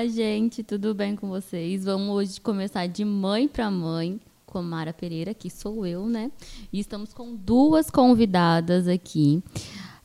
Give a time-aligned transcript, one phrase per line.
[0.00, 1.84] Olá, gente, tudo bem com vocês?
[1.84, 6.32] Vamos hoje começar de mãe para mãe com Mara Pereira, que sou eu, né?
[6.72, 9.42] E estamos com duas convidadas aqui.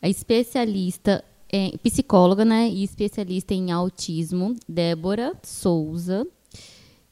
[0.02, 2.68] A especialista, é, psicóloga, né?
[2.68, 6.28] E especialista em autismo, Débora Souza.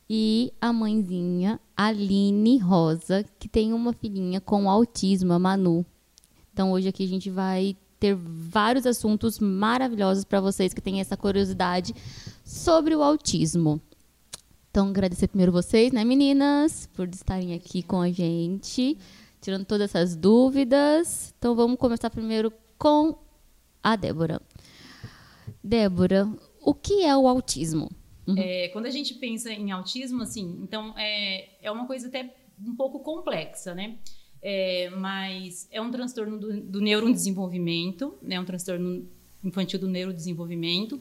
[0.09, 5.85] E a mãezinha, Aline Rosa, que tem uma filhinha com autismo, a Manu.
[6.51, 11.15] Então hoje aqui a gente vai ter vários assuntos maravilhosos para vocês que têm essa
[11.15, 11.95] curiosidade
[12.43, 13.81] sobre o autismo.
[14.69, 18.97] Então, agradecer primeiro vocês, né, meninas, por estarem aqui com a gente,
[19.39, 21.33] tirando todas essas dúvidas.
[21.39, 23.17] Então, vamos começar primeiro com
[23.81, 24.41] a Débora.
[25.63, 26.29] Débora,
[26.59, 27.89] o que é o autismo?
[28.27, 28.35] Uhum.
[28.37, 32.75] É, quando a gente pensa em autismo, assim, então é, é uma coisa até um
[32.75, 33.95] pouco complexa, né?
[34.43, 39.07] É, mas é um transtorno do, do neurodesenvolvimento, né, um transtorno
[39.41, 40.99] infantil do neurodesenvolvimento.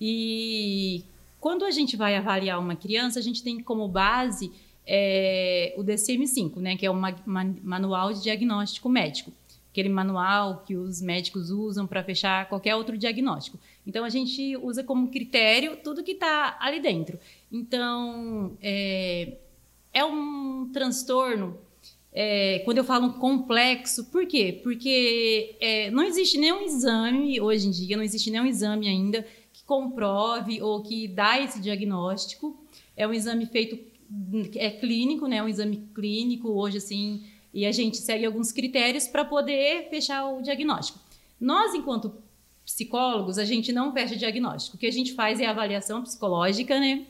[0.00, 1.04] E
[1.38, 4.50] quando a gente vai avaliar uma criança, a gente tem como base
[4.84, 7.14] é, o DCM-5, né, que é o ma
[7.62, 9.32] Manual de Diagnóstico Médico,
[9.70, 13.56] aquele manual que os médicos usam para fechar qualquer outro diagnóstico.
[13.86, 17.20] Então, a gente usa como critério tudo que está ali dentro.
[17.52, 19.36] Então, é,
[19.92, 21.56] é um transtorno
[22.12, 24.58] é, quando eu falo complexo, por quê?
[24.62, 29.62] Porque é, não existe nenhum exame, hoje em dia, não existe nenhum exame ainda que
[29.64, 32.58] comprove ou que dá esse diagnóstico.
[32.96, 33.78] É um exame feito,
[34.56, 35.42] é clínico, né?
[35.42, 37.22] Um exame clínico hoje, assim,
[37.54, 40.98] e a gente segue alguns critérios para poder fechar o diagnóstico.
[41.40, 42.12] Nós, enquanto
[42.64, 44.76] psicólogos, a gente não fecha diagnóstico.
[44.76, 47.06] O que a gente faz é avaliação psicológica, né?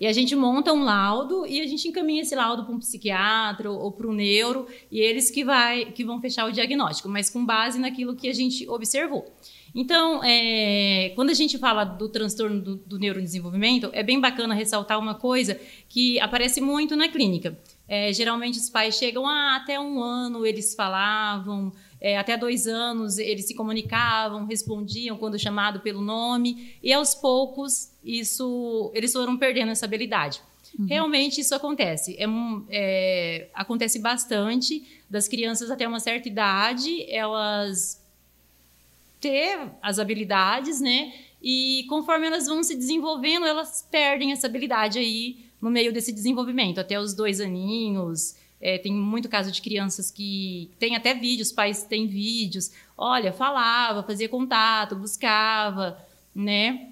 [0.00, 3.70] E a gente monta um laudo e a gente encaminha esse laudo para um psiquiatra
[3.70, 7.28] ou, ou para um neuro e eles que, vai, que vão fechar o diagnóstico, mas
[7.28, 9.26] com base naquilo que a gente observou.
[9.74, 14.98] Então, é, quando a gente fala do transtorno do, do, neurodesenvolvimento, é bem bacana ressaltar
[14.98, 17.58] uma coisa que aparece muito na clínica.
[17.86, 23.18] É, geralmente os pais chegam ah, até um ano, eles falavam, é, até dois anos
[23.18, 29.70] eles se comunicavam, respondiam quando chamado pelo nome, e aos poucos isso eles foram perdendo
[29.70, 30.40] essa habilidade.
[30.78, 30.86] Uhum.
[30.86, 32.16] Realmente isso acontece.
[32.18, 32.26] É,
[32.70, 38.02] é, acontece bastante das crianças até uma certa idade, elas
[39.20, 41.12] ter as habilidades, né?
[41.42, 46.78] E conforme elas vão se desenvolvendo, elas perdem essa habilidade aí no meio desse desenvolvimento,
[46.78, 51.84] até os dois aninhos, é, tem muito caso de crianças que tem até vídeos, pais
[51.84, 52.72] têm vídeos.
[52.96, 55.98] Olha, falava, fazia contato, buscava,
[56.34, 56.88] né?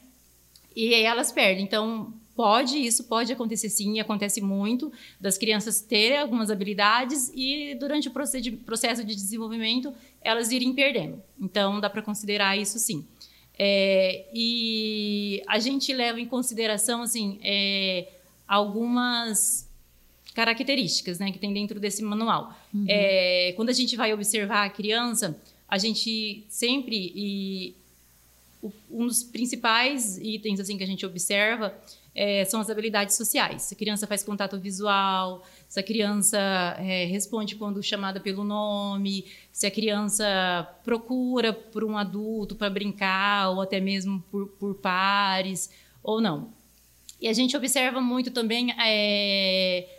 [0.75, 1.65] E aí elas perdem.
[1.65, 8.09] Então, pode, isso pode acontecer sim, acontece muito, das crianças terem algumas habilidades e durante
[8.09, 11.21] o processo de desenvolvimento elas irem perdendo.
[11.41, 13.05] Então, dá para considerar isso sim.
[13.59, 18.07] É, e a gente leva em consideração, assim, é,
[18.47, 19.66] algumas
[20.37, 22.55] características né, que tem dentro desse manual.
[22.73, 22.85] Uhum.
[22.87, 25.35] É, quando a gente vai observar a criança,
[25.67, 27.75] a gente sempre e
[28.91, 31.75] um dos principais itens assim que a gente observa
[32.15, 33.63] é, são as habilidades sociais.
[33.63, 36.39] Se a criança faz contato visual, se a criança
[36.81, 43.53] é, responde quando chamada pelo nome, se a criança procura por um adulto para brincar
[43.53, 45.71] ou até mesmo por, por pares
[46.03, 46.51] ou não.
[47.21, 49.96] E a gente observa muito também é,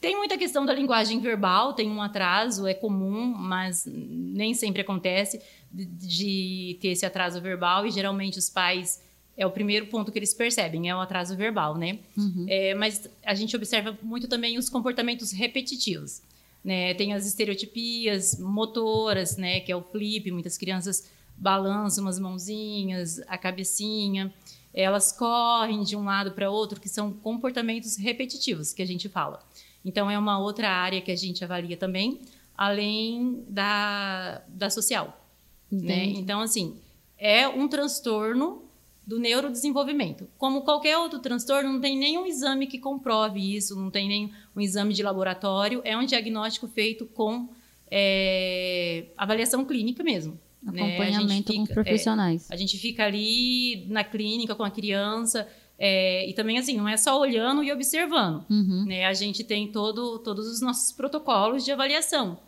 [0.00, 5.40] tem muita questão da linguagem verbal, tem um atraso, é comum, mas nem sempre acontece
[5.72, 9.02] de, de, ter esse atraso verbal e geralmente os pais
[9.36, 11.98] é o primeiro ponto que eles percebem, é o atraso verbal, né?
[12.16, 12.46] Uhum.
[12.48, 16.22] É, mas a gente observa muito também os comportamentos repetitivos,
[16.64, 16.94] né?
[16.94, 19.60] Tem as estereotipias motoras, né?
[19.60, 24.32] Que é o flip, muitas crianças balançam as mãozinhas, a cabecinha,
[24.74, 29.40] elas correm de um lado para outro, que são comportamentos repetitivos que a gente fala.
[29.84, 32.20] Então, é uma outra área que a gente avalia também,
[32.56, 35.24] além da, da social.
[35.70, 36.04] Né?
[36.06, 36.76] Então, assim,
[37.16, 38.68] é um transtorno
[39.06, 40.28] do neurodesenvolvimento.
[40.36, 44.60] Como qualquer outro transtorno, não tem nenhum exame que comprove isso, não tem nenhum um
[44.60, 47.48] exame de laboratório, é um diagnóstico feito com
[47.90, 50.38] é, avaliação clínica mesmo.
[50.66, 51.36] Acompanhamento né?
[51.36, 52.50] fica, com os profissionais.
[52.50, 56.88] É, a gente fica ali na clínica com a criança, é, e também, assim, não
[56.88, 58.44] é só olhando e observando.
[58.50, 58.84] Uhum.
[58.86, 59.06] Né?
[59.06, 62.38] A gente tem todo, todos os nossos protocolos de avaliação.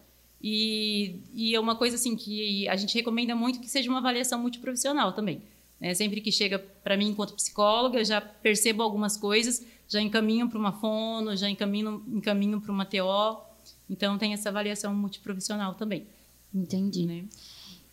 [0.42, 4.40] E, e é uma coisa, assim, que a gente recomenda muito que seja uma avaliação
[4.40, 5.42] multiprofissional também.
[5.80, 5.94] Né?
[5.94, 10.58] Sempre que chega para mim, enquanto psicóloga, eu já percebo algumas coisas, já encaminho para
[10.58, 13.40] uma fono, já encaminho, encaminho para uma TO.
[13.88, 16.04] Então, tem essa avaliação multiprofissional também.
[16.52, 17.06] Entendi.
[17.06, 17.24] Né?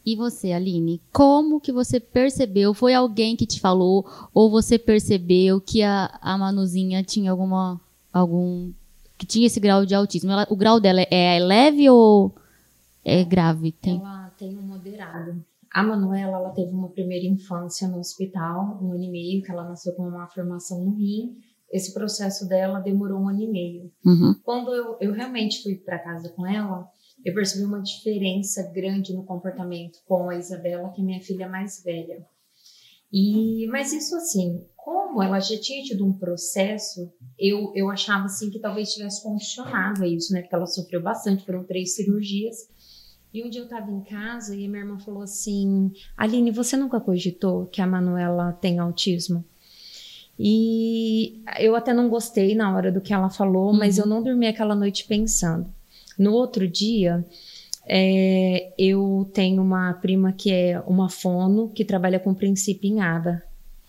[0.07, 2.73] E você, Aline, como que você percebeu?
[2.73, 7.77] Foi alguém que te falou ou você percebeu que a, a Manuzinha tinha alguma
[8.13, 8.71] algum
[9.17, 10.31] que tinha esse grau de autismo?
[10.31, 12.33] Ela, o grau dela é, é leve ou
[13.03, 13.73] é grave?
[13.73, 13.97] Tem?
[13.97, 15.43] Ela tem um moderado.
[15.73, 19.67] A Manuela, ela teve uma primeira infância no hospital, um ano e meio, que ela
[19.67, 21.35] nasceu com uma formação no rim.
[21.69, 23.91] Esse processo dela demorou um ano e meio.
[24.05, 24.33] Uhum.
[24.41, 26.89] Quando eu, eu realmente fui para casa com ela,
[27.25, 31.83] eu percebi uma diferença grande no comportamento com a Isabela, que é minha filha mais
[31.83, 32.25] velha.
[33.11, 38.49] E, mas isso assim, como ela já tinha tido um processo, eu, eu achava assim
[38.49, 40.41] que talvez tivesse condicionado a isso, né?
[40.41, 42.69] Porque ela sofreu bastante, foram três cirurgias.
[43.33, 46.99] E um dia eu estava em casa e minha irmã falou assim: Aline, você nunca
[46.99, 49.43] cogitou que a Manuela tem autismo?
[50.39, 53.77] E eu até não gostei na hora do que ela falou, uhum.
[53.77, 55.73] mas eu não dormi aquela noite pensando.
[56.17, 57.25] No outro dia,
[57.85, 63.41] é, eu tenho uma prima que é uma fono, que trabalha com princípio em ABA.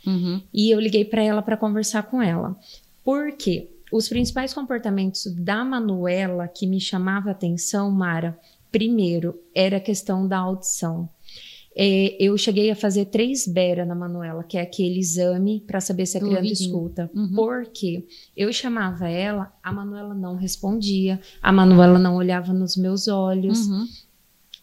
[0.06, 0.40] Uhum.
[0.54, 2.56] E eu liguei para ela para conversar com ela.
[3.04, 3.68] Por quê?
[3.90, 8.38] Os principais comportamentos da Manuela que me chamava a atenção, Mara,
[8.70, 11.08] primeiro, era a questão da audição.
[11.80, 16.06] É, eu cheguei a fazer três Bera na Manuela, que é aquele exame para saber
[16.06, 16.68] se a criança ouvidinho.
[16.68, 17.08] escuta.
[17.14, 17.32] Uhum.
[17.36, 18.04] Porque
[18.36, 23.68] eu chamava ela, a Manuela não respondia, a Manuela não olhava nos meus olhos.
[23.68, 23.86] Uhum.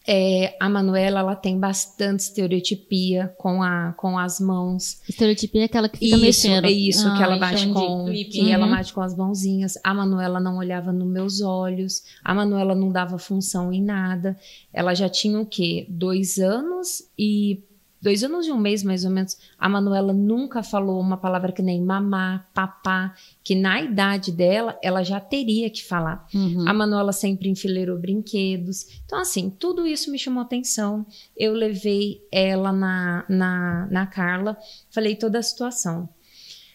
[0.06, 5.00] É, a Manuela ela tem bastante estereotipia com, a, com as mãos.
[5.08, 6.64] Estereotipia é aquela que fica isso, mexendo.
[6.64, 8.48] É isso, ah, que ela bate com que uhum.
[8.48, 9.74] ela bate com as mãozinhas.
[9.82, 12.04] A Manuela não olhava nos meus olhos.
[12.22, 14.36] A Manuela não dava função em nada.
[14.72, 15.86] Ela já tinha o quê?
[15.88, 17.64] Dois anos e
[18.00, 21.62] dois anos e um mês, mais ou menos, a Manuela nunca falou uma palavra que
[21.62, 26.26] nem mamá, papá, que na idade dela, ela já teria que falar.
[26.34, 26.68] Uhum.
[26.68, 28.86] A Manuela sempre enfileirou brinquedos.
[29.04, 31.06] Então, assim, tudo isso me chamou atenção.
[31.36, 34.56] Eu levei ela na, na, na Carla,
[34.90, 36.08] falei toda a situação.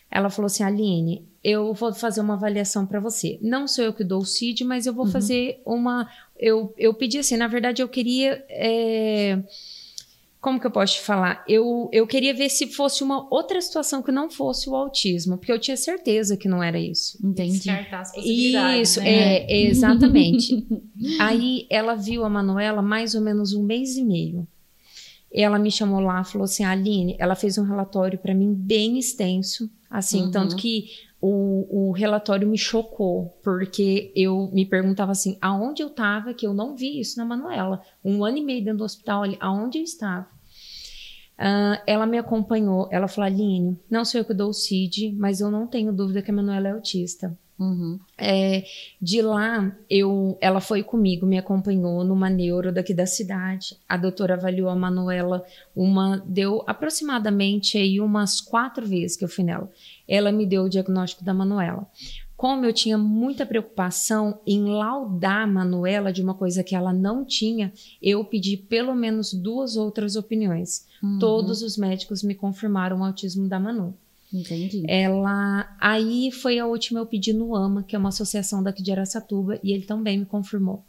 [0.09, 3.39] Ela falou assim, Aline, eu vou fazer uma avaliação para você.
[3.41, 5.11] Não sou eu que dou o CID, mas eu vou uhum.
[5.11, 6.09] fazer uma.
[6.37, 8.43] Eu, eu pedi assim, na verdade, eu queria.
[8.49, 9.41] É
[10.41, 11.45] como que eu posso te falar?
[11.47, 15.51] Eu, eu queria ver se fosse uma outra situação que não fosse o autismo, porque
[15.51, 17.15] eu tinha certeza que não era isso.
[17.23, 17.59] Entendi.
[17.59, 18.89] Descartar as possibilidades.
[18.89, 19.37] Isso, né?
[19.37, 20.67] é, exatamente.
[21.21, 24.47] Aí ela viu a Manuela mais ou menos um mês e meio.
[25.31, 29.69] Ela me chamou lá, falou assim, Aline, ela fez um relatório para mim bem extenso,
[29.91, 30.31] assim, uhum.
[30.31, 30.85] tanto que
[31.21, 36.53] o, o, relatório me chocou, porque eu me perguntava assim, aonde eu estava que eu
[36.53, 37.81] não vi isso na Manuela?
[38.03, 40.27] Um ano e meio dentro do hospital, aonde eu estava?
[41.37, 45.41] Uh, ela me acompanhou, ela falou, Aline, não sou eu que dou o CID, mas
[45.41, 47.37] eu não tenho dúvida que a Manuela é autista.
[47.61, 47.99] Uhum.
[48.17, 48.63] É,
[48.99, 53.77] de lá, eu, ela foi comigo, me acompanhou numa neuro daqui da cidade.
[53.87, 55.45] A doutora avaliou a Manuela,
[55.75, 59.69] uma deu aproximadamente aí umas quatro vezes que eu fui nela.
[60.11, 61.87] Ela me deu o diagnóstico da Manuela.
[62.35, 67.23] Como eu tinha muita preocupação em laudar a Manuela de uma coisa que ela não
[67.23, 67.71] tinha,
[68.01, 70.85] eu pedi pelo menos duas outras opiniões.
[71.01, 71.17] Uhum.
[71.17, 73.93] Todos os médicos me confirmaram o autismo da Manu.
[74.33, 74.83] Entendi.
[74.85, 75.73] Ela.
[75.79, 79.59] Aí foi a última eu pedi no AMA, que é uma associação daqui de Aracatuba,
[79.63, 80.83] e ele também me confirmou.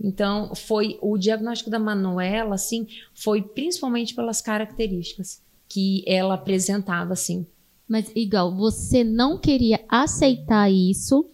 [0.00, 7.46] Então, foi o diagnóstico da Manuela, assim, foi principalmente pelas características que ela apresentava, assim.
[7.90, 11.28] Mas, igual, você não queria aceitar isso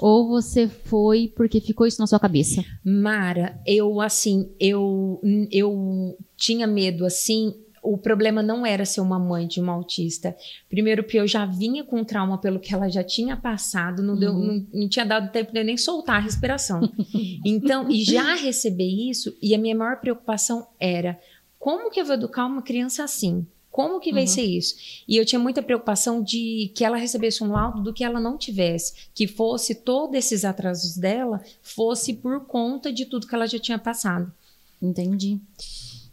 [0.00, 2.64] ou você foi porque ficou isso na sua cabeça?
[2.84, 5.20] Mara, eu, assim, eu,
[5.52, 10.36] eu tinha medo, assim, o problema não era ser uma mãe de uma autista.
[10.68, 14.32] Primeiro, porque eu já vinha com trauma pelo que ela já tinha passado, não, deu,
[14.32, 14.66] uhum.
[14.72, 16.80] não, não, tinha dado tempo de nem soltar a respiração.
[17.46, 21.16] então, e já receber isso, e a minha maior preocupação era
[21.56, 23.46] como que eu vou educar uma criança assim?
[23.76, 24.26] Como que vai uhum.
[24.26, 24.74] ser isso?
[25.06, 28.38] E eu tinha muita preocupação de que ela recebesse um laudo do que ela não
[28.38, 33.58] tivesse, que fosse todos esses atrasos dela fosse por conta de tudo que ela já
[33.58, 34.32] tinha passado.
[34.80, 35.38] Entendi.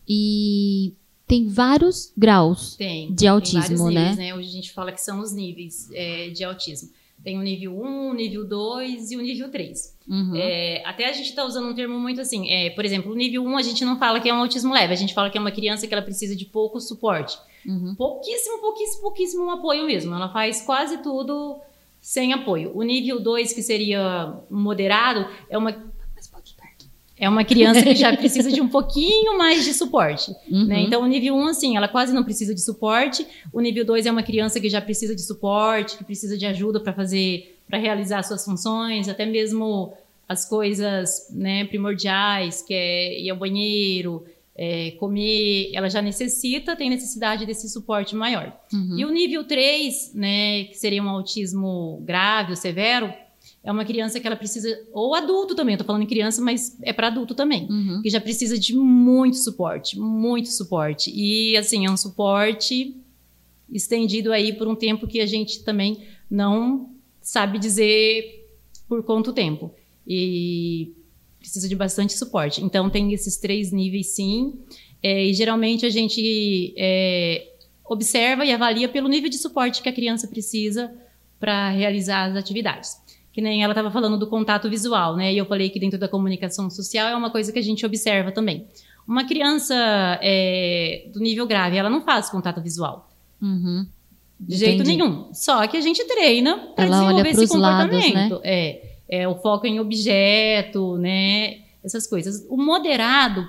[0.05, 0.91] E
[1.25, 4.13] tem vários graus tem, de autismo, tem né?
[4.17, 4.35] né?
[4.35, 6.89] Hoje a gente fala que são os níveis é, de autismo.
[7.23, 9.97] Tem o nível 1, o nível 2 e o nível 3.
[10.05, 10.35] Uhum.
[10.35, 12.51] É, até a gente está usando um termo muito assim.
[12.51, 14.91] É, por exemplo, o nível 1 a gente não fala que é um autismo leve,
[14.91, 17.37] a gente fala que é uma criança que ela precisa de pouco suporte.
[17.65, 17.95] Uhum.
[17.95, 20.13] Pouquíssimo, pouquíssimo, pouquíssimo apoio mesmo.
[20.13, 21.59] Ela faz quase tudo
[22.01, 22.71] sem apoio.
[22.75, 25.71] O nível 2, que seria moderado, é uma
[27.15, 30.35] é uma criança que já precisa de um pouquinho mais de suporte.
[30.51, 30.65] Uhum.
[30.65, 30.81] Né?
[30.81, 33.25] Então, o nível 1, assim, ela quase não precisa de suporte.
[33.53, 36.79] O nível 2 é uma criança que já precisa de suporte, que precisa de ajuda
[36.79, 39.93] para fazer, para realizar suas funções, até mesmo
[40.27, 46.89] as coisas né, primordiais, que é ir ao banheiro, é, comer, ela já necessita, tem
[46.89, 48.55] necessidade desse suporte maior.
[48.71, 48.97] Uhum.
[48.99, 53.11] E o nível 3, né, que seria um autismo grave ou severo,
[53.63, 56.77] é uma criança que ela precisa, ou adulto também, eu tô falando em criança, mas
[56.83, 58.01] é para adulto também, Uhum.
[58.01, 61.11] que já precisa de muito suporte, muito suporte.
[61.13, 62.95] E assim, é um suporte
[63.71, 66.91] estendido aí por um tempo que a gente também não
[67.21, 68.45] sabe dizer
[68.87, 69.71] por quanto tempo.
[70.05, 70.91] E
[71.43, 72.63] precisa de bastante suporte.
[72.63, 74.53] Então, tem esses três níveis, sim.
[75.03, 77.49] É, e geralmente a gente é,
[77.83, 80.89] observa e avalia pelo nível de suporte que a criança precisa
[81.37, 82.95] para realizar as atividades.
[83.33, 85.33] Que nem ela estava falando do contato visual, né?
[85.33, 88.31] E eu falei que dentro da comunicação social é uma coisa que a gente observa
[88.31, 88.65] também.
[89.05, 89.75] Uma criança
[90.21, 93.09] é, do nível grave, ela não faz contato visual.
[93.41, 93.85] Uhum.
[94.39, 95.33] De jeito nenhum.
[95.33, 98.01] Só que a gente treina para desenvolver esse pros lados, né?
[98.01, 98.41] comportamento.
[98.45, 101.57] É, é o foco em objeto, né?
[101.83, 102.45] Essas coisas.
[102.49, 103.47] O moderado,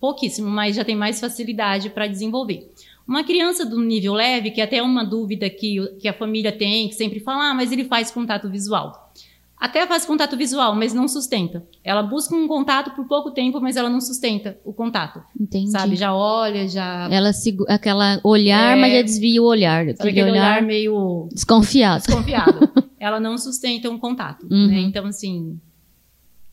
[0.00, 2.70] pouquíssimo, mas já tem mais facilidade para desenvolver.
[3.06, 6.88] Uma criança do nível leve, que até é uma dúvida que, que a família tem,
[6.88, 9.12] que sempre fala, ah, mas ele faz contato visual.
[9.60, 11.64] Até faz contato visual, mas não sustenta.
[11.82, 15.22] Ela busca um contato por pouco tempo, mas ela não sustenta o contato.
[15.38, 15.70] Entendi.
[15.70, 15.96] Sabe?
[15.96, 17.08] Já olha, já.
[17.10, 17.64] Ela segu...
[17.68, 18.80] aquela olhar, É.
[18.80, 19.84] mas já desvia o olhar.
[19.86, 22.02] Sabe Aquele aquele olhar olhar meio desconfiado.
[22.04, 22.70] desconfiado.
[23.04, 24.66] Ela não sustenta um contato, Uhum.
[24.68, 24.80] né?
[24.80, 25.60] Então, assim,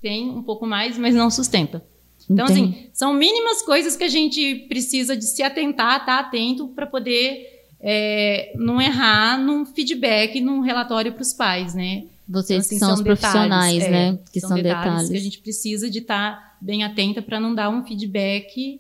[0.01, 1.83] tem um pouco mais, mas não sustenta.
[2.29, 2.61] Então, Entendi.
[2.77, 7.47] assim, são mínimas coisas que a gente precisa de se atentar, estar atento para poder
[7.83, 12.05] é, não errar num feedback, num relatório para os pais, né?
[12.29, 14.19] Vocês Então, que são os profissionais, detalhes, né?
[14.23, 15.09] é, Que são, detalhes.
[15.09, 18.79] que a gente precisa de estar bem atenta para não dar um feedback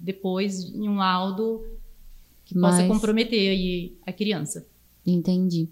[0.00, 1.62] depois em um laudo
[2.44, 4.66] que possa Mas- comprometer aí a criança.
[5.06, 5.68] Entendi.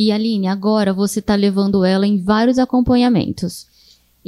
[0.00, 3.66] E Aline, agora você tá levando ela em vários acompanhamentos.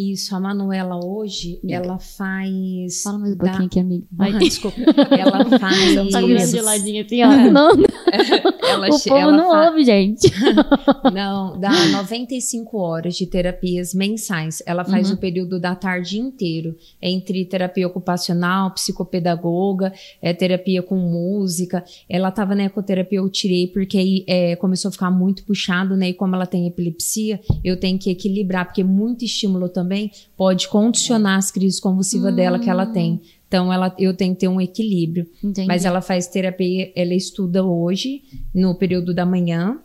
[0.00, 3.02] Isso, a Manuela hoje, ela faz.
[3.02, 4.06] Fala mais um da- pouquinho aqui, amiga.
[4.18, 4.76] Ah, desculpa.
[5.10, 6.10] Ela faz.
[6.10, 7.50] Tá virando de ladinho assim, ó.
[7.50, 7.70] Não,
[8.66, 10.30] ela, o povo ela não fa- ouve, gente.
[11.12, 14.62] Não, dá 95 horas de terapias mensais.
[14.64, 15.16] Ela faz Uhum.
[15.16, 19.92] o período da tarde inteiro, entre terapia ocupacional, psicopedagoga,
[20.22, 21.84] é, terapia com música.
[22.08, 26.10] Ela estava na ecoterapia, eu tirei porque aí é, começou a ficar muito puxado, né?
[26.10, 29.89] E como ela tem epilepsia, eu tenho que equilibrar, porque muito estímulo também
[30.36, 33.20] pode condicionar as crises convulsivas dela que ela tem.
[33.46, 35.26] Então, ela, eu tenho que ter um equilíbrio.
[35.42, 35.66] Entendi.
[35.66, 38.22] Mas ela faz terapia, ela estuda hoje,
[38.54, 39.78] no período da manhã,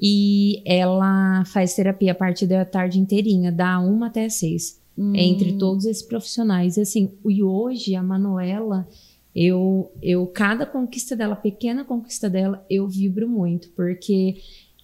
[0.00, 5.14] e ela faz terapia a partir da tarde inteirinha, da uma até seis, Hum.
[5.14, 6.76] entre todos esses profissionais.
[6.78, 8.86] Assim, e hoje a Manuela,
[9.34, 14.36] eu, eu, cada conquista dela, pequena conquista dela, eu vibro muito, porque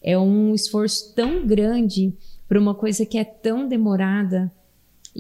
[0.03, 2.13] é um esforço tão grande
[2.49, 4.51] para uma coisa que é tão demorada.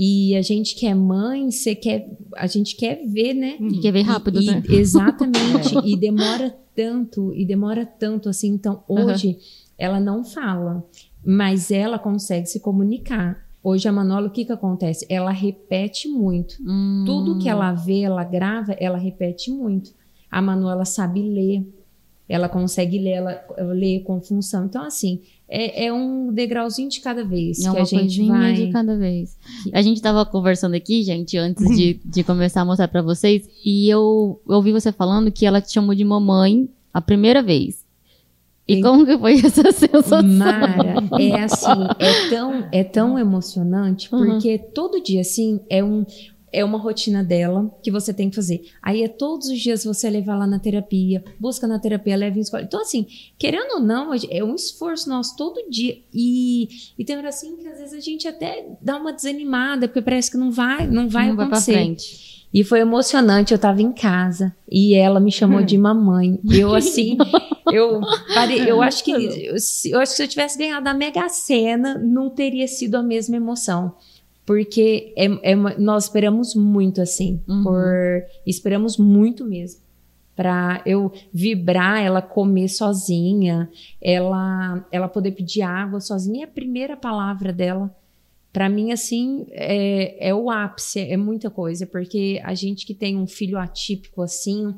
[0.01, 3.57] E a gente que é mãe, você quer, a gente quer ver, né?
[3.61, 4.63] E quer ver rápido, E- né?
[4.69, 5.75] e- Exatamente.
[5.85, 8.51] e demora tanto, e demora tanto assim.
[8.51, 9.39] Então, hoje,
[9.77, 10.85] ela não fala,
[11.25, 13.45] mas ela consegue se comunicar.
[13.61, 15.05] Hoje, a Manola, o que que acontece?
[15.11, 16.55] Ela repete muito.
[16.65, 17.03] Hum.
[17.05, 19.93] Tudo que ela vê, ela grava, ela repete muito.
[20.31, 21.67] A Manuela sabe ler.
[22.29, 24.67] Ela consegue ler, ela lê com função.
[24.67, 28.53] Então, assim, é, é um degrauzinho de cada vez É que uma a gente vai.
[28.53, 29.37] de cada vez.
[29.73, 33.89] A gente tava conversando aqui, gente, antes de, de começar a mostrar pra vocês, e
[33.89, 37.87] eu, eu ouvi você falando que ela te chamou de mamãe a primeira vez.
[38.67, 40.23] E como que foi essa sensação?
[40.23, 41.67] Mara, é assim,
[41.99, 44.27] é tão, é tão emocionante, Uhum.
[44.33, 46.05] porque todo dia, assim, é um.
[46.53, 48.63] É uma rotina dela que você tem que fazer.
[48.83, 52.41] Aí é todos os dias você levar lá na terapia, busca na terapia, leva em
[52.41, 52.63] escola.
[52.63, 53.07] Então, assim,
[53.39, 55.99] querendo ou não, é um esforço nosso todo dia.
[56.13, 60.01] E, e tem hora assim que às vezes a gente até dá uma desanimada, porque
[60.03, 61.73] parece que não vai, não vai Não vai pra acontecer.
[61.73, 62.39] frente.
[62.55, 66.41] E foi emocionante, eu tava em casa e ela me chamou de mamãe.
[66.51, 67.19] E eu assim,
[67.71, 68.01] eu
[68.35, 71.29] parei, eu acho que eu, se- eu acho que se eu tivesse ganhado a Mega
[71.29, 73.95] Sena, não teria sido a mesma emoção.
[74.49, 77.63] Porque é- é uma- nós esperamos muito assim, Uhum.
[77.65, 79.83] por esperamos muito mesmo.
[80.35, 83.69] Pra eu vibrar, ela comer sozinha,
[84.01, 87.95] ela ela poder pedir água sozinha, é a primeira palavra dela.
[88.51, 93.19] Pra mim, assim, é, é o ápice, é muita coisa, porque a gente que tem
[93.19, 94.75] um filho atípico assim,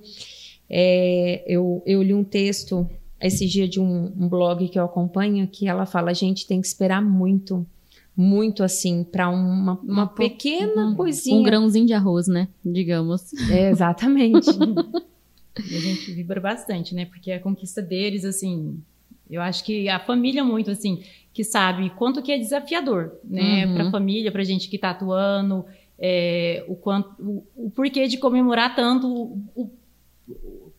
[0.69, 2.89] é, eu, eu li um texto
[3.21, 6.61] esse dia de um, um blog que eu acompanho que ela fala: a gente tem
[6.61, 7.65] que esperar muito,
[8.17, 11.37] muito assim, para uma, uma pequena um- coisinha.
[11.39, 12.49] Um grãozinho de arroz, né?
[12.65, 13.33] Digamos.
[13.51, 14.49] É, exatamente.
[15.69, 17.05] E a gente vibra bastante, né?
[17.05, 18.81] Porque a conquista deles, assim,
[19.29, 21.03] eu acho que a família muito, assim,
[21.35, 23.67] que sabe quanto que é desafiador, né?
[23.67, 23.75] Uhum.
[23.75, 25.65] Pra família, pra gente que tá atuando,
[25.99, 29.07] é, o, quanto, o, o, porquê de comemorar tanto
[29.55, 29.71] o,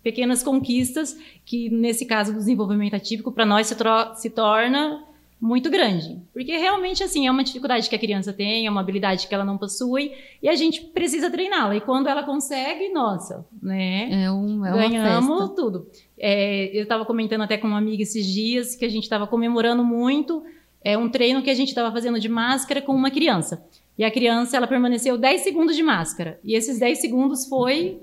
[0.02, 3.76] pequenas conquistas que, nesse caso do desenvolvimento atípico, para nós se,
[4.16, 5.04] se torna
[5.42, 6.22] muito grande.
[6.32, 9.44] Porque realmente, assim, é uma dificuldade que a criança tem, é uma habilidade que ela
[9.44, 11.76] não possui, e a gente precisa treiná-la.
[11.76, 14.26] E quando ela consegue, nossa, né?
[14.26, 15.88] É um, é ganhamos tudo.
[16.18, 19.84] É, eu estava comentando até com uma amiga esses dias que a gente estava comemorando
[19.84, 20.44] muito
[20.84, 23.64] é um treino que a gente estava fazendo de máscara com uma criança.
[23.98, 26.40] E a criança, ela permaneceu 10 segundos de máscara.
[26.44, 28.02] E esses 10 segundos foi,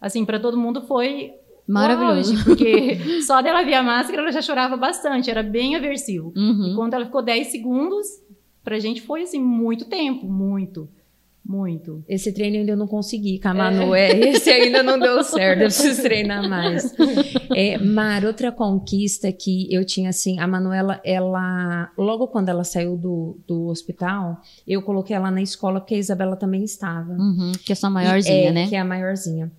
[0.00, 1.32] assim, para todo mundo foi
[1.66, 2.44] Maravilhoso.
[2.44, 6.32] Porque só dela ver a máscara, ela já chorava bastante, era bem aversivo.
[6.36, 6.72] Uhum.
[6.72, 8.06] E quando ela ficou 10 segundos,
[8.62, 10.88] pra gente foi assim, muito tempo, muito.
[11.44, 12.04] Muito.
[12.08, 13.94] Esse treino ainda eu não consegui, com a Manu.
[13.94, 14.12] É.
[14.12, 14.28] é.
[14.30, 16.94] esse ainda não deu certo, eu preciso treinar mais.
[17.50, 22.96] É, Mar, outra conquista que eu tinha assim, a Manuela, ela, logo quando ela saiu
[22.96, 27.12] do, do hospital, eu coloquei ela na escola, porque a Isabela também estava.
[27.12, 28.68] Uhum, que é sua maiorzinha, é, né?
[28.68, 29.50] Que é a maiorzinha.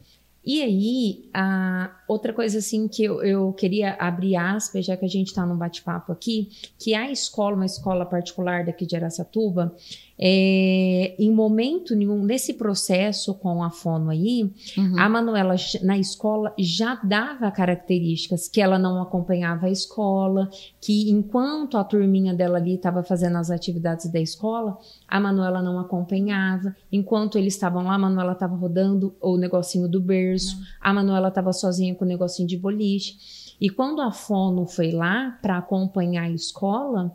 [0.45, 5.09] E aí, a outra coisa assim que eu, eu queria abrir aspas, já que a
[5.09, 9.73] gente está num bate-papo aqui, que a escola, uma escola particular daqui de Aracatuba,
[10.17, 14.99] é, em momento nenhum, nesse processo com a fono aí, uhum.
[14.99, 21.77] a Manuela na escola já dava características que ela não acompanhava a escola, que enquanto
[21.77, 26.75] a turminha dela ali estava fazendo as atividades da escola, a Manuela não acompanhava.
[26.91, 30.63] Enquanto eles estavam lá, a Manuela estava rodando o negocinho do berço, uhum.
[30.79, 33.15] a Manuela estava sozinha com o negocinho de boliche.
[33.59, 37.13] E quando a fono foi lá para acompanhar a escola,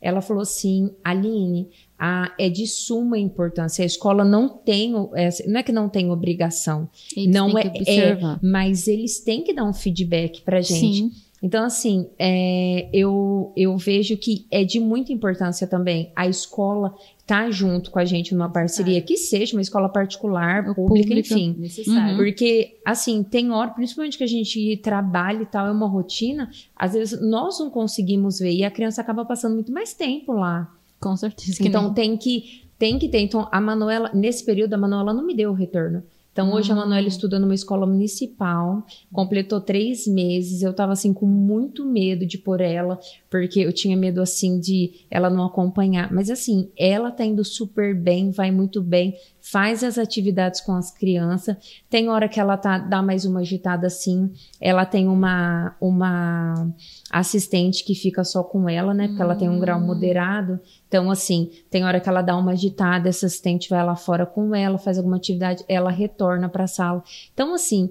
[0.00, 3.82] ela falou assim: Aline, a, é de suma importância.
[3.82, 8.18] A escola não tem, é, não é que não tem obrigação, eles não é, é,
[8.42, 10.98] mas eles têm que dar um feedback para gente.
[10.98, 11.12] Sim.
[11.42, 16.94] Então, assim, é, eu, eu vejo que é de muita importância também a escola
[17.26, 21.56] tá junto com a gente numa parceria, que seja uma escola particular, pública, pública, enfim.
[21.58, 22.16] Necessário.
[22.16, 26.92] Porque, assim, tem hora, principalmente que a gente trabalha e tal, é uma rotina, às
[26.92, 30.72] vezes nós não conseguimos ver e a criança acaba passando muito mais tempo lá.
[31.00, 31.58] Com certeza.
[31.60, 33.20] então tem que tem que ter.
[33.20, 36.02] Então, a Manuela, nesse período, a Manuela não me deu o retorno.
[36.36, 36.76] Então, hoje a ah.
[36.76, 40.60] Manuela estuda numa escola municipal, completou três meses.
[40.60, 45.06] Eu tava assim com muito medo de pôr ela, porque eu tinha medo assim de
[45.10, 46.12] ela não acompanhar.
[46.12, 49.14] Mas assim, ela tá indo super bem, vai muito bem,
[49.50, 51.56] faz as atividades com as crianças.
[51.88, 54.32] Tem hora que ela tá dá mais uma agitada assim.
[54.60, 56.68] Ela tem uma uma
[57.12, 59.06] assistente que fica só com ela, né?
[59.06, 59.86] Porque ela tem um grau hum.
[59.86, 60.58] moderado.
[60.88, 64.54] Então, assim, tem hora que ela dá uma agitada, essa assistente vai lá fora com
[64.54, 67.02] ela, faz alguma atividade, ela retorna para a sala.
[67.32, 67.90] Então, assim,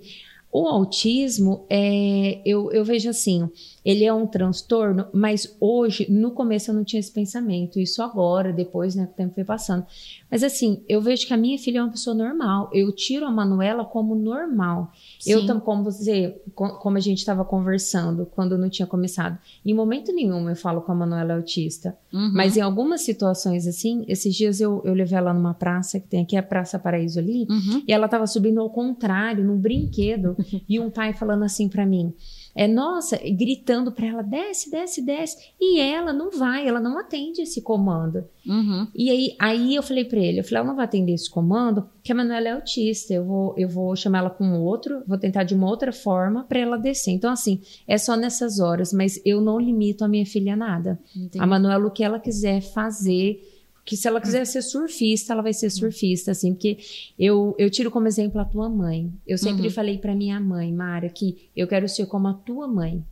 [0.57, 3.49] o autismo, é, eu, eu vejo assim,
[3.83, 8.53] ele é um transtorno, mas hoje, no começo eu não tinha esse pensamento, isso agora,
[8.53, 9.85] depois, né, que o tempo foi passando.
[10.31, 13.31] Mas assim, eu vejo que a minha filha é uma pessoa normal, eu tiro a
[13.31, 14.93] Manuela como normal.
[15.19, 15.31] Sim.
[15.31, 20.49] Eu, como você, como a gente estava conversando quando não tinha começado, em momento nenhum
[20.49, 22.31] eu falo com a Manuela é autista, uhum.
[22.33, 26.21] mas em algumas situações assim, esses dias eu, eu levei ela numa praça, que tem
[26.21, 27.83] aqui a Praça Paraíso ali, uhum.
[27.85, 30.37] e ela estava subindo ao contrário, num brinquedo,
[30.67, 32.13] e um pai falando assim para mim,
[32.55, 37.41] é nossa, gritando para ela, desce, desce, desce, e ela não vai, ela não atende
[37.41, 38.23] esse comando.
[38.47, 38.87] Uhum.
[38.95, 41.81] E aí, aí eu falei para ele, eu falei, ela não vai atender esse comando,
[41.81, 45.43] porque a Manuela é autista, eu vou, eu vou chamar ela com outro, vou tentar
[45.43, 47.11] de uma outra forma para ela descer.
[47.11, 50.99] Então assim, é só nessas horas, mas eu não limito a minha filha a nada.
[51.15, 51.43] Entendi.
[51.43, 53.41] A Manuela o que ela quiser fazer
[53.85, 56.79] que se ela quiser ser surfista, ela vai ser surfista, assim, porque
[57.17, 59.13] eu, eu tiro como exemplo a tua mãe.
[59.27, 59.73] Eu sempre uhum.
[59.73, 63.05] falei para minha mãe, Mara, que eu quero ser como a tua mãe.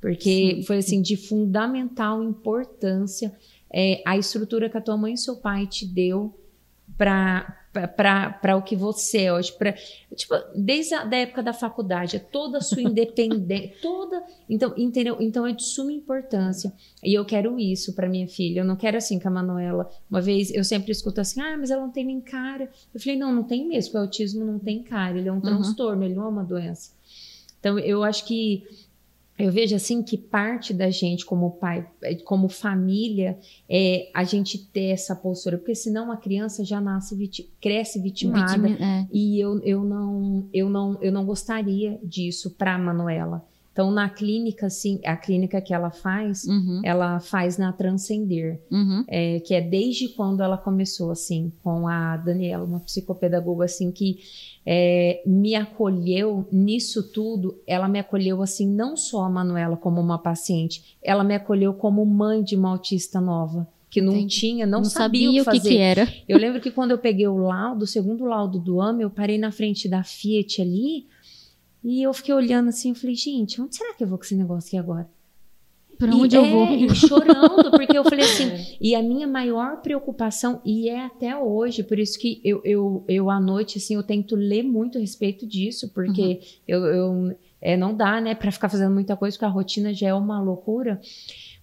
[0.00, 3.30] Porque sim, foi, assim, de fundamental importância
[3.70, 6.34] é, a estrutura que a tua mãe e seu pai te deu
[6.96, 7.65] para
[7.96, 9.72] para o que você é hoje, pra,
[10.14, 15.16] tipo, desde a da época da faculdade, é toda a sua independência, toda, então, entendeu?
[15.20, 16.72] Então é de suma importância.
[17.02, 18.60] E eu quero isso para minha filha.
[18.60, 21.70] Eu não quero assim que a Manuela, uma vez eu sempre escuto assim: "Ah, mas
[21.70, 22.70] ela não tem nem cara".
[22.94, 25.40] Eu falei: "Não, não tem mesmo, o autismo não tem cara, ele é um uhum.
[25.40, 26.94] transtorno, ele não é uma doença".
[27.58, 28.64] Então eu acho que
[29.38, 31.86] eu vejo assim que parte da gente como pai,
[32.24, 37.16] como família, é a gente ter essa postura, porque senão a criança já nasce
[37.60, 39.06] cresce vitimada Vitima, é.
[39.12, 43.44] e eu, eu não eu não eu não gostaria disso para Manuela.
[43.76, 46.80] Então, na clínica, sim, a clínica que ela faz, uhum.
[46.82, 49.04] ela faz na Transcender, uhum.
[49.06, 54.20] é, que é desde quando ela começou, assim, com a Daniela, uma psicopedagoga, assim, que
[54.64, 57.60] é, me acolheu nisso tudo.
[57.66, 62.02] Ela me acolheu, assim, não só a Manuela como uma paciente, ela me acolheu como
[62.06, 64.40] mãe de uma autista nova que não Entendi.
[64.40, 65.68] tinha, não, Não sabia, sabia o que fazer.
[65.68, 66.08] que era.
[66.28, 69.38] Eu lembro que quando eu peguei o laudo, o segundo laudo do AME, eu parei
[69.38, 71.06] na frente da Fiat ali
[71.88, 74.34] e eu fiquei olhando assim, eu falei, gente, onde será que eu vou com esse
[74.34, 75.08] negócio aqui agora?
[75.96, 76.66] Pra E- onde eu é, vou?
[76.66, 81.84] E chorando, porque eu falei assim, e a minha maior preocupação, e é até hoje,
[81.84, 85.46] por isso que eu, eu, eu à noite, assim, eu tento ler muito a respeito
[85.46, 89.48] disso, porque eu, eu é, não dá, né, pra ficar fazendo muita coisa, porque a
[89.48, 91.00] rotina já é uma loucura.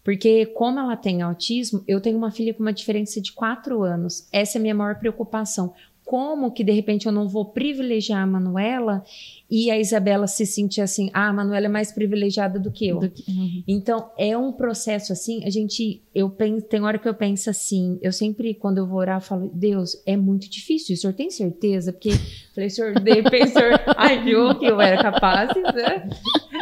[0.03, 4.27] Porque, como ela tem autismo, eu tenho uma filha com uma diferença de quatro anos.
[4.33, 5.73] Essa é a minha maior preocupação.
[6.05, 9.03] Como que, de repente, eu não vou privilegiar a Manuela
[9.49, 12.99] e a Isabela se sentir assim, ah, a Manuela é mais privilegiada do que eu.
[12.99, 13.63] Do que- Uhum.
[13.67, 17.97] Então, é um processo assim, a gente, eu penso, tem hora que eu penso assim,
[18.01, 21.29] eu sempre, quando eu vou orar, eu falo, Deus, é muito difícil, o senhor tem
[21.29, 21.93] certeza?
[21.93, 22.11] Porque,
[22.53, 26.09] falei, senhor, de repente, o senhor achou que eu era capaz, né?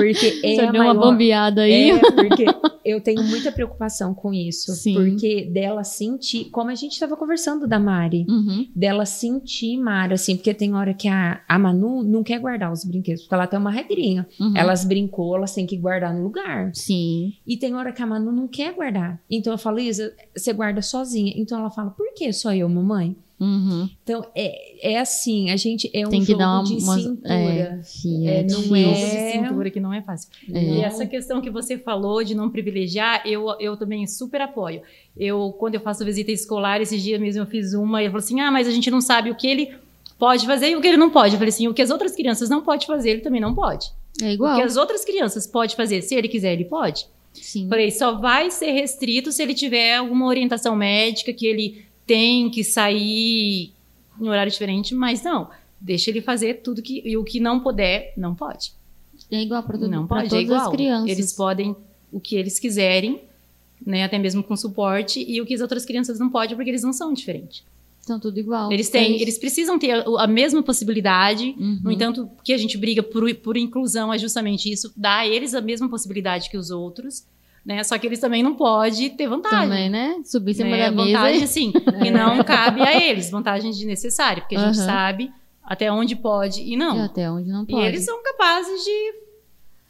[0.03, 1.91] Porque é Você deu uma maior- bombeada aí.
[1.91, 2.45] é, porque
[2.83, 4.71] eu tenho muita preocupação com isso.
[4.73, 4.93] Sim.
[4.95, 8.67] Porque dela sentir, como a gente estava conversando da Mari, Uhum.
[8.75, 12.83] dela sentir Mara, assim, porque tem hora que a, a Manu não quer guardar os
[12.83, 14.27] brinquedos, porque ela tem uma regrinha.
[14.39, 14.53] Uhum.
[14.55, 16.71] Elas brincou, elas têm que guardar no lugar.
[16.73, 17.33] Sim.
[17.45, 19.19] E tem hora que a Manu não quer guardar.
[19.29, 21.33] Então eu falo, Isa, você guarda sozinha.
[21.35, 23.15] Então ela fala, por que só eu, mamãe?
[23.41, 23.89] Uhum.
[24.03, 26.95] Então é, é assim, a gente é um Tem que jogo dar uma, de uma-
[26.99, 27.33] cintura.
[27.33, 30.29] É, É, é não é- de cintura que não é fácil.
[30.53, 30.63] É.
[30.63, 34.83] E essa questão que você falou de não privilegiar, eu, eu também super apoio.
[35.17, 38.23] Eu, quando eu faço visita escolar, esses dias mesmo eu fiz uma, e ele falou
[38.23, 39.73] assim: ah, mas a gente não sabe o que ele
[40.19, 41.33] pode fazer e o que ele não pode.
[41.33, 43.87] Eu falei assim: o que as outras crianças não podem fazer, ele também não pode.
[44.21, 44.55] É O igual.
[44.55, 47.07] que as outras crianças podem fazer, se ele quiser, ele pode.
[47.33, 47.67] Sim.
[47.69, 52.63] Falei, só vai ser restrito se ele tiver alguma orientação médica que ele tem que
[52.63, 53.71] sair
[54.19, 55.49] em horário diferente, mas não.
[55.79, 57.01] Deixa ele fazer tudo que.
[57.05, 58.73] E o que não puder, não pode.
[59.31, 60.61] É igual para Não pra pode, é todas igual.
[60.61, 61.09] as crianças.
[61.09, 61.75] Eles podem
[62.11, 63.21] o que eles quiserem,
[63.85, 64.03] né?
[64.03, 66.91] Até mesmo com suporte, e o que as outras crianças não podem, porque eles não
[66.93, 67.63] são diferentes.
[68.01, 68.71] São tudo igual.
[68.71, 69.23] Eles É têm, isso.
[69.23, 71.55] eles precisam ter a, a mesma possibilidade.
[71.57, 71.79] Uhum.
[71.83, 75.53] No entanto, que a gente briga por, por inclusão é justamente isso, dar a eles
[75.53, 77.23] a mesma possibilidade que os outros,
[77.65, 77.83] né?
[77.83, 79.59] Só que eles também não podem ter vantagem.
[79.69, 80.21] Também, né?
[80.25, 80.89] Subir em cima né?
[80.89, 81.05] da mesa.
[81.17, 84.85] Vantagem, assim, que não cabe a eles, vantagem desnecessária, porque a gente Aham.
[84.87, 85.31] sabe
[85.63, 86.97] até onde pode e não.
[86.97, 87.85] E até onde não E pode.
[87.85, 89.13] eles são capazes de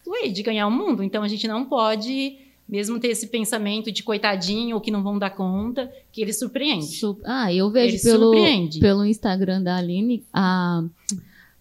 [0.03, 1.01] fluir, de ganhar o mundo.
[1.03, 5.17] Então a gente não pode mesmo ter esse pensamento de coitadinho ou que não vão
[5.19, 6.86] dar conta, que ele surpreende.
[6.86, 8.79] Su- Ah, eu vejo Ele pelo, surpreende.
[8.79, 10.81] pelo Instagram da Aline, a,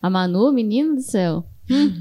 [0.01, 1.44] a Manu, menino do céu.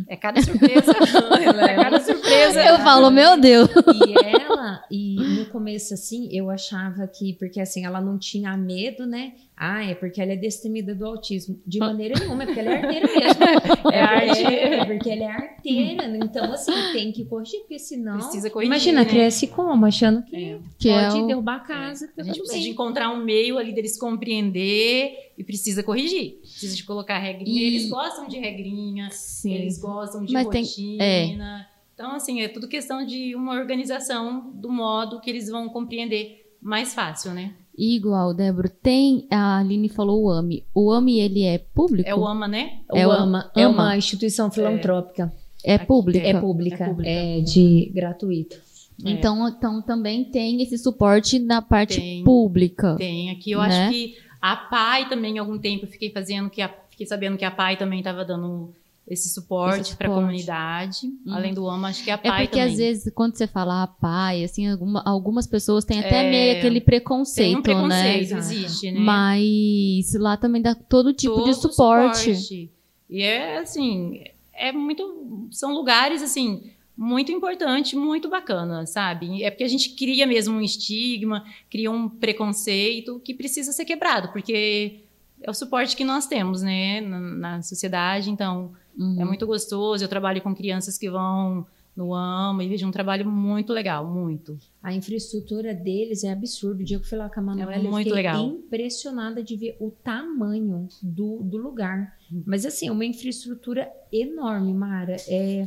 [0.07, 0.91] É cada surpresa.
[1.61, 2.61] é cada surpresa.
[2.65, 3.69] Eu falo, meu Deus.
[3.69, 9.05] E ela, e no começo, assim, eu achava que, porque assim, ela não tinha medo,
[9.05, 9.33] né?
[9.61, 11.59] Ah, é porque ela é destemida do autismo.
[11.67, 13.39] De maneira nenhuma, é porque ela é arteira mesmo.
[13.91, 14.43] É arte.
[14.45, 16.07] É, porque ela é arteira.
[16.07, 16.19] né?
[16.23, 18.17] Então, assim, tem que corrigir, porque senão.
[18.19, 19.09] Precisa corrigir, Imagina, né?
[19.09, 19.85] cresce como?
[19.85, 20.59] Achando que, É.
[20.77, 22.07] Que é pode o- derrubar a casa.
[22.07, 26.37] tá A gente precisa de encontrar um meio ali deles compreender e precisa corrigir.
[26.41, 27.61] Precisa de colocar regrinha.
[27.61, 29.53] E- Eles gostam de regrinha, Sim.
[29.55, 31.67] eles gostam de Mas tem- rotina.
[31.93, 36.93] Então, assim, é tudo questão de uma organização do modo que eles vão compreender mais
[36.93, 37.53] fácil, né?
[37.81, 39.25] Igual, Débora, tem.
[39.31, 40.65] A Aline falou o AMI.
[40.75, 42.07] O AMI, ele é público?
[42.09, 42.79] É o AMA, né?
[42.93, 43.73] É o- AMA é AMA.
[43.83, 45.31] uma instituição filantrópica.
[45.63, 46.25] É público.
[46.25, 46.83] É pública.
[46.83, 47.09] É pública.
[47.09, 48.57] É de gratuito.
[49.05, 52.23] Então, então também tem esse suporte na parte Tem.
[52.23, 52.95] pública.
[52.97, 53.29] Tem.
[53.29, 53.65] Aqui eu Né?
[53.67, 57.37] acho que a PAI também, em algum tempo, eu fiquei fazendo que a- fiquei sabendo
[57.37, 58.73] que a PAI também estava dando
[59.09, 60.21] esse suporte para a suporte.
[60.21, 61.07] comunidade.
[61.25, 61.33] Uhum.
[61.33, 62.73] Além do AMA, acho que a É PAI porque também.
[62.73, 66.57] às vezes quando você fala a pai, assim, alguma- algumas pessoas têm até É, meio
[66.57, 68.37] aquele preconceito, um preconceito, né?
[68.39, 68.99] Existe, né?
[68.99, 72.69] Mas lá também dá todo tipo de Todo suporte.
[73.09, 74.21] E é assim,
[74.53, 75.47] é muito.
[75.51, 76.63] São lugares assim.
[77.01, 79.41] Muito importante, muito bacana, sabe?
[79.41, 84.33] É porque a gente cria mesmo um estigma, cria um preconceito que precisa ser quebrado,
[84.33, 84.99] porque
[85.41, 88.29] é o suporte que nós temos, né, na, na sociedade.
[88.29, 89.21] Então, Uhum.
[89.21, 90.03] é muito gostoso.
[90.03, 94.57] Eu trabalho com crianças que vão no AMA e vejo um trabalho muito legal, muito.
[94.83, 96.81] A infraestrutura deles é absurdo.
[96.81, 98.45] O dia que eu fui lá com a Manuela, É eu muito fiquei legal.
[98.45, 102.13] impressionada de ver o tamanho do, do lugar.
[102.31, 102.43] Uhum.
[102.45, 105.15] Mas assim, uma infraestrutura enorme, Mara.
[105.27, 105.65] É,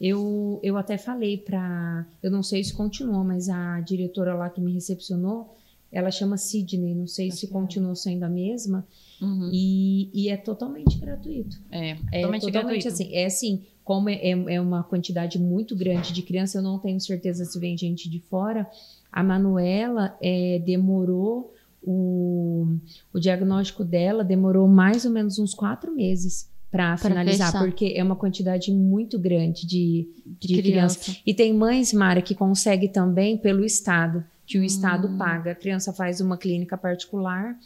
[0.00, 4.60] eu, eu até falei para, eu não sei se continuou, mas a diretora lá que
[4.60, 5.54] me recepcionou,
[5.92, 7.50] ela chama Sidney, não sei se que é.
[7.50, 8.84] continuou sendo a mesma,
[9.22, 9.50] Uhum.
[9.52, 11.56] e, e é totalmente gratuito.
[11.70, 12.88] É, É totalmente, gratuito.
[12.88, 13.14] assim.
[13.14, 17.44] É assim, como é, é uma quantidade muito grande de criança, eu não tenho certeza
[17.44, 18.68] se vem gente de fora.
[19.10, 22.76] A Manuela é, demorou o,
[23.12, 27.64] o diagnóstico dela demorou mais ou menos uns quatro meses para finalizar, fechar.
[27.64, 30.08] porque é uma quantidade muito grande de,
[30.40, 30.98] de, criança.
[31.00, 31.20] criança.
[31.26, 34.24] E tem mães, Mara, que consegue também pelo estado.
[34.46, 35.16] que o Estado Hum.
[35.18, 35.52] paga.
[35.52, 37.56] A criança faz uma clínica particular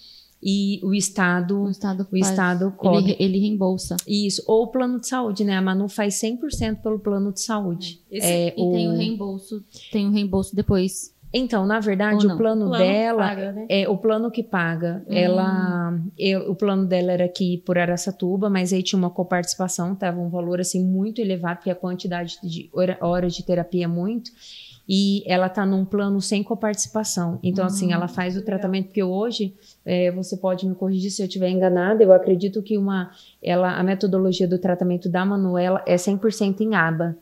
[0.42, 3.12] e o Estado, O Estado, o faz- Estado cobre.
[3.12, 3.96] ele, ele reembolsa.
[4.06, 5.56] Isso, ou o plano de saúde, né?
[5.56, 8.00] A Manu faz 100% pelo plano de saúde.
[8.10, 11.14] Esse É, E tem o reembolso, tem o reembolso depois.
[11.34, 12.34] Então, na verdade, Ou não?
[12.34, 13.66] o plano, plano dela paga, né?
[13.68, 15.04] é o plano que paga.
[15.08, 15.12] Hum.
[15.12, 20.18] Ela, eu- o plano dela era aqui por Araçatuba, mas aí tinha uma coparticipação, tava
[20.20, 24.30] um valor assim muito elevado, porque a quantidade de hora- horas de terapia é muito.
[24.88, 27.40] E ela tá num plano sem coparticipação.
[27.42, 29.52] Então, assim, ela faz o tratamento, porque hoje,
[29.84, 33.10] é, você pode me corrigir se eu estiver enganada, eu acredito que uma,
[33.42, 37.16] ela, a metodologia do tratamento da Manuela é 100% em aba.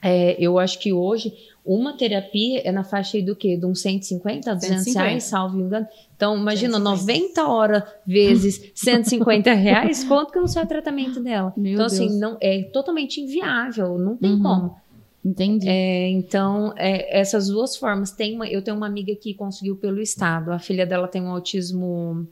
[0.00, 1.34] É, eu acho que hoje
[1.66, 3.56] uma terapia é na faixa aí do quê?
[3.56, 5.02] De uns 150 a 200 150.
[5.04, 5.86] reais, salvo engano.
[6.16, 7.12] Então, imagina, 150.
[7.42, 11.52] 90 horas vezes 150 reais, quanto que não sai o tratamento dela?
[11.56, 11.92] Meu então, Deus.
[11.92, 14.42] assim, não, é totalmente inviável, não tem Uhum.
[14.42, 14.76] como.
[15.30, 15.68] Entendi.
[15.68, 18.10] É, então, é, essas duas formas.
[18.12, 20.52] Tem uma, eu tenho uma amiga que conseguiu pelo Estado.
[20.52, 22.26] A filha dela tem um autismo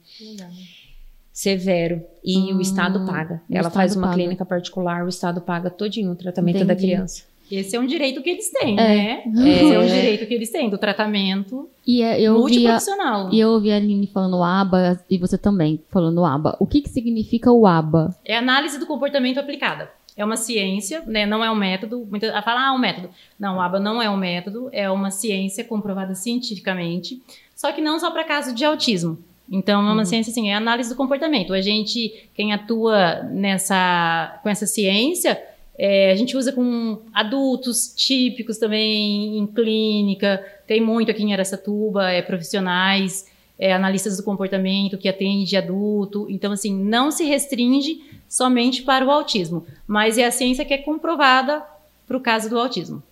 [1.32, 3.42] severo e Hum, o Estado paga.
[3.48, 4.18] o Ela faz Estado uma paga.
[4.22, 6.92] clínica particular, o Estado paga todinho o tratamento da Entendi.
[6.92, 7.24] criança.
[7.48, 8.76] Esse é um direito que eles têm, É.
[8.76, 9.22] né?
[9.62, 13.32] Esse é um direito que eles têm, do tratamento E é, eu ouvi a, multiprofissional.
[13.32, 16.56] e eu ouvi a Aline falando aba e você também falando aba.
[16.58, 18.16] O que, que significa o aba?
[18.24, 19.88] É análise do comportamento aplicada.
[20.16, 21.26] É uma ciência, né?
[21.26, 22.06] não é um método.
[22.08, 23.10] Muita a fala, ah, um método.
[23.38, 27.22] Não, o ABA não é um método, é uma ciência comprovada cientificamente,
[27.54, 29.18] só que não só para caso de autismo.
[29.48, 31.52] Então, é uma ciência assim, é análise do comportamento.
[31.52, 35.40] A gente, quem atua nessa, com essa ciência,
[35.78, 42.10] é, a gente usa com adultos típicos também, em clínica, tem muito aqui em Aracatuba,
[42.10, 43.26] é, profissionais,
[43.58, 46.26] é, analistas do comportamento que atende adulto.
[46.28, 50.78] Então, assim, não se restringe somente para o autismo, mas é a ciência que é
[50.78, 51.64] comprovada
[52.06, 53.02] para o caso do autismo.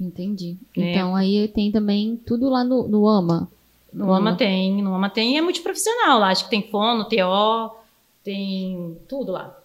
[0.00, 0.56] Entendi.
[0.76, 0.92] É.
[0.92, 3.48] Então aí tem também tudo lá no, no AMA.
[3.92, 4.12] No.
[4.12, 7.76] AMA tem, no AMA tem, é multiprofissional lá, acho que tem fono, TO,
[8.24, 9.56] tem tudo lá.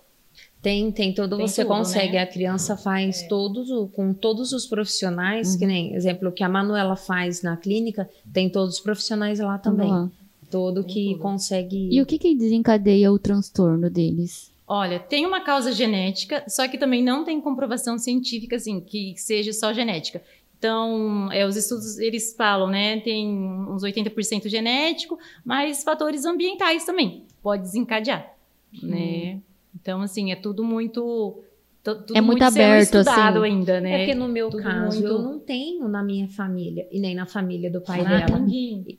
[0.62, 2.20] Tem, tem todo, Tem você tudo, consegue, né?
[2.24, 5.60] a criança faz todos, o- com todos os profissionais, Uhum.
[5.60, 9.58] que nem, exemplo, o que a Manuela faz na clínica, tem todos os profissionais lá
[9.58, 9.90] também.
[9.90, 10.10] lá.
[10.52, 11.22] Todo Tem que tudo.
[11.22, 11.90] consegue.
[11.92, 14.52] E o que, que desencadeia o transtorno deles?
[14.68, 19.54] Olha, tem uma causa genética, só que também não tem comprovação científica, assim, que seja
[19.54, 20.22] só genética.
[20.58, 23.30] Então, é, os estudos, eles falam, né, tem
[23.70, 28.36] uns 80% genético, mas fatores ambientais também pode desencadear,
[28.84, 29.40] né?
[29.80, 31.44] Então, assim, é tudo muito...
[31.84, 33.46] tu- Tudo É muito sendo aberto, estudado assim.
[33.52, 33.92] ainda, né?
[33.94, 37.16] É porque no meu Tudo caso, muito- eu não tenho na minha família, e nem
[37.16, 38.46] na família do pai Ah, dela.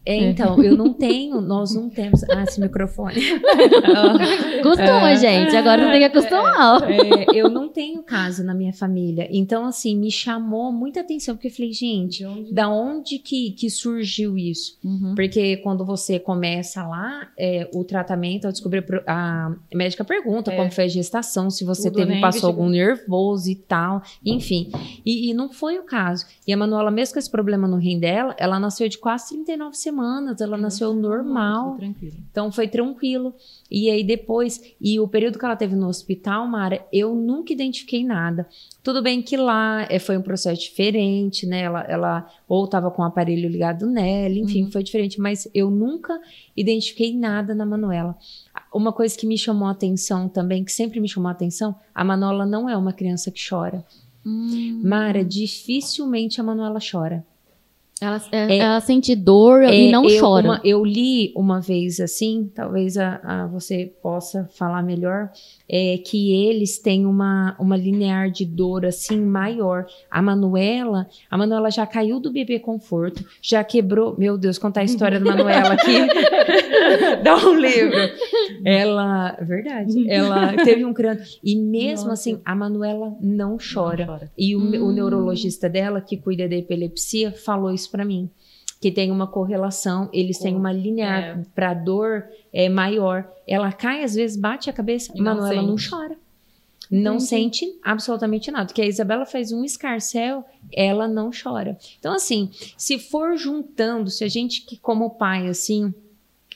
[0.07, 2.23] É, então, eu não tenho, nós não temos.
[2.25, 3.14] Ah, esse microfone.
[4.62, 5.57] Costuma, gente.
[5.57, 6.90] Agora você tem que acostumar.
[6.90, 9.29] É, eu não tenho caso na minha família.
[9.31, 14.37] Então, assim, me chamou muita atenção, porque eu falei, gente, da onde que, que surgiu
[14.37, 14.79] isso?
[14.85, 15.14] Uhum.
[15.14, 20.57] Porque quando você começa lá, é, o tratamento, ao descobrir, pro- a médica pergunta É.
[20.57, 22.21] como foi a gestação, se você Tudo, teve, né?
[22.21, 24.71] passou Investiga- algum nervoso e tal, enfim.
[25.05, 26.25] E, e não foi o caso.
[26.47, 29.77] E a Manuela, mesmo com esse problema no rim dela, ela nasceu de quase 39
[29.77, 31.73] semanas, ela nasceu normal.
[31.73, 32.15] Tudo tranquilo.
[32.31, 33.35] Então foi tranquilo.
[33.71, 38.05] E aí depois, e o período que ela teve no hospital, Mara, eu nunca identifiquei
[38.05, 38.49] nada.
[38.83, 41.63] Tudo bem que lá é, foi um processo diferente, né?
[41.63, 44.71] Ela, ela ou estava com o aparelho ligado nela, enfim, Uhum.
[44.71, 46.19] foi diferente, mas eu nunca
[46.57, 48.17] identifiquei nada na Manuela.
[48.73, 52.05] Uma coisa que me chamou a atenção também, que sempre me chamou a atenção, a
[52.05, 53.85] Manuela não é uma criança que chora.
[54.25, 54.81] Hum.
[54.85, 57.25] Mara, dificilmente a Manuela chora.
[58.01, 60.45] Ela, é- ela sente dor e É, não eu, chora.
[60.47, 65.31] uma- eu li uma vez assim, talvez a, a- você possa falar melhor,
[65.69, 69.85] é que eles têm uma, uma linear de dor assim maior.
[70.11, 74.17] A Manuela, a Manuela já caiu do bebê conforto, já quebrou.
[74.19, 75.99] Meu Deus, contar a história da Manuela aqui.
[77.23, 77.99] Dá um livro.
[78.65, 81.23] Ela, verdade, ela teve um crânio.
[81.45, 82.13] E mesmo Nossa.
[82.13, 84.07] assim, a Manuela não chora.
[84.07, 84.31] Não chora.
[84.39, 84.89] E o, Hum.
[84.89, 88.31] o neurologista dela, que cuida da epilepsia, falou isso pra mim.
[88.81, 91.42] Que tem uma correlação, eles têm uma linear É.
[91.55, 93.31] pra dor é, maior.
[93.46, 96.16] Ela cai, às vezes bate a cabeça, E não Manuela não chora.
[96.90, 97.24] Não Entendi.
[97.26, 98.66] sente absolutamente nada.
[98.66, 101.79] Porque a Isabela faz um escarcel, ela não chora.
[101.98, 105.94] Então, assim, se for juntando, se a gente, que como pai, assim,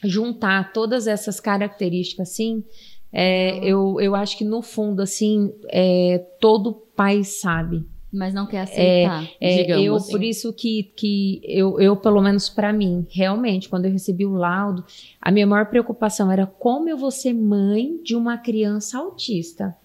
[0.03, 2.65] juntar todas essas características, assim,
[3.13, 7.85] é, eu, eu acho que no fundo, assim, é, todo pai sabe.
[8.15, 9.85] Mas não quer aceitar, É, digamos.
[9.85, 10.13] eu, assim.
[10.13, 14.35] por isso que, que eu, eu, pelo menos pra mim, realmente, quando eu recebi o
[14.35, 14.85] laudo,
[15.21, 19.77] a minha maior preocupação era como eu vou ser mãe de uma criança autista.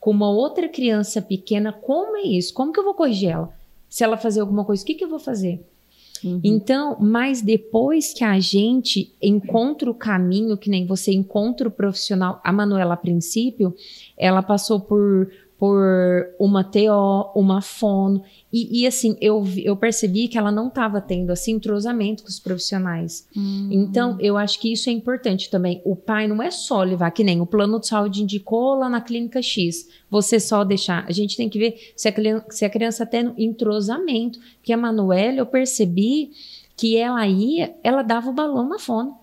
[0.00, 2.52] Com uma outra criança pequena, como é isso?
[2.52, 3.54] Como que eu vou corrigir ela?
[3.88, 5.64] Se ela fazer alguma coisa, o que, que eu vou fazer?
[6.24, 6.40] Uhum.
[6.42, 12.40] Então, mas depois que a gente encontra o caminho, que nem você encontra o profissional,
[12.42, 13.74] a Manuela, a princípio,
[14.16, 18.22] ela passou por por uma TO, uma fono.
[18.52, 22.38] E, e, assim, eu, eu percebi que ela não estava tendo assim entrosamento com os
[22.38, 23.26] profissionais.
[23.36, 23.68] Hum.
[23.70, 25.80] Então, eu acho que isso é importante também.
[25.84, 29.00] O pai não é só levar, que nem o plano de saúde indicou lá na
[29.00, 29.88] clínica X.
[30.10, 31.06] Você só deixar.
[31.08, 34.38] A gente tem que ver se a criança, se a criança tá tem entrosamento.
[34.58, 36.30] Porque a Manuela, eu percebi
[36.76, 39.16] que ela ia, ela dava o balão na fono.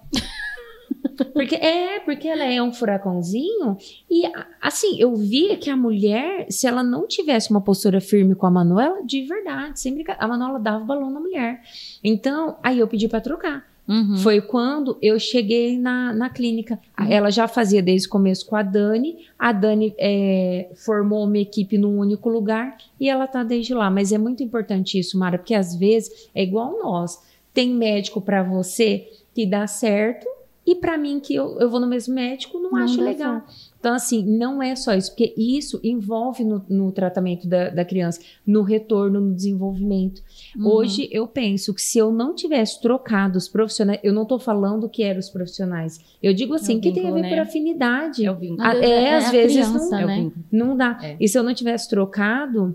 [1.34, 3.78] Porque é, porque ela é um furacãozinho
[4.10, 4.24] e
[4.62, 8.52] assim, eu via que a mulher, se ela não tivesse uma postura firme com a
[8.52, 11.62] Manuela, de verdade, sempre a Manuela dava o balão na mulher.
[12.04, 13.74] Então, aí eu pedi para trocar.
[13.88, 14.16] Uhum.
[14.18, 16.80] Foi quando eu cheguei na, na clínica.
[16.98, 17.12] Uhum.
[17.12, 19.18] Ela já fazia desde o começo com a Dani.
[19.38, 23.92] A Dani é, formou uma equipe num único lugar e ela tá desde lá.
[23.92, 27.22] Mas é muito importante isso, Mara, porque às vezes é igual nós.
[27.54, 30.28] Tem médico para você que dá certo
[30.66, 33.42] e para mim, que eu, eu vou no mesmo médico, não, não acho legal.
[33.42, 33.74] Certo.
[33.80, 38.22] Então, assim, não é só isso, porque isso envolve no, no tratamento da, da, criança,
[38.48, 40.22] no retorno, no desenvolvimento.
[40.56, 40.68] Uhum.
[40.68, 44.88] Hoje, eu penso que se eu não tivesse trocado os profissionais, eu não estou falando
[44.88, 46.00] que eram os profissionais.
[46.24, 47.30] Eu digo assim, é que tem a ver né?
[47.30, 48.26] por afinidade.
[48.26, 48.66] É o vínculo.
[48.66, 50.32] é, é, às vezes criança, não, né?
[50.50, 50.98] não dá.
[51.04, 51.18] É.
[51.20, 52.74] E se eu não tivesse trocado,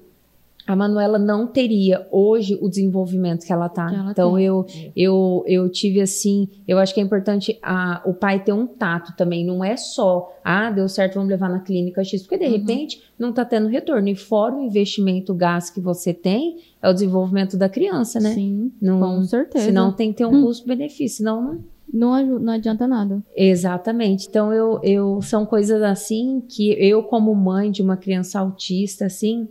[0.68, 3.88] a Manuela não teria hoje o desenvolvimento que ela tá.
[3.88, 8.12] Que ela então eu, eu eu tive assim, eu acho que é importante a, o
[8.12, 12.04] pai ter um tato também, não é só, ah, deu certo, vamos levar na clínica
[12.04, 12.58] X, porque de uhum.
[12.58, 14.08] repente não tá tendo retorno.
[14.08, 18.34] E fora o investimento, o gasto que você tem, é o desenvolvimento da criança, né?
[18.34, 19.64] Sim, não, com certeza.
[19.64, 20.42] Senão tem que ter um hum.
[20.44, 21.78] custo-benefício, senão não...
[21.90, 23.24] Não, não adianta nada.
[23.34, 24.26] Exatamente.
[24.28, 29.48] Então, eu, eu são coisas assim que eu, como mãe de uma criança autista, assim,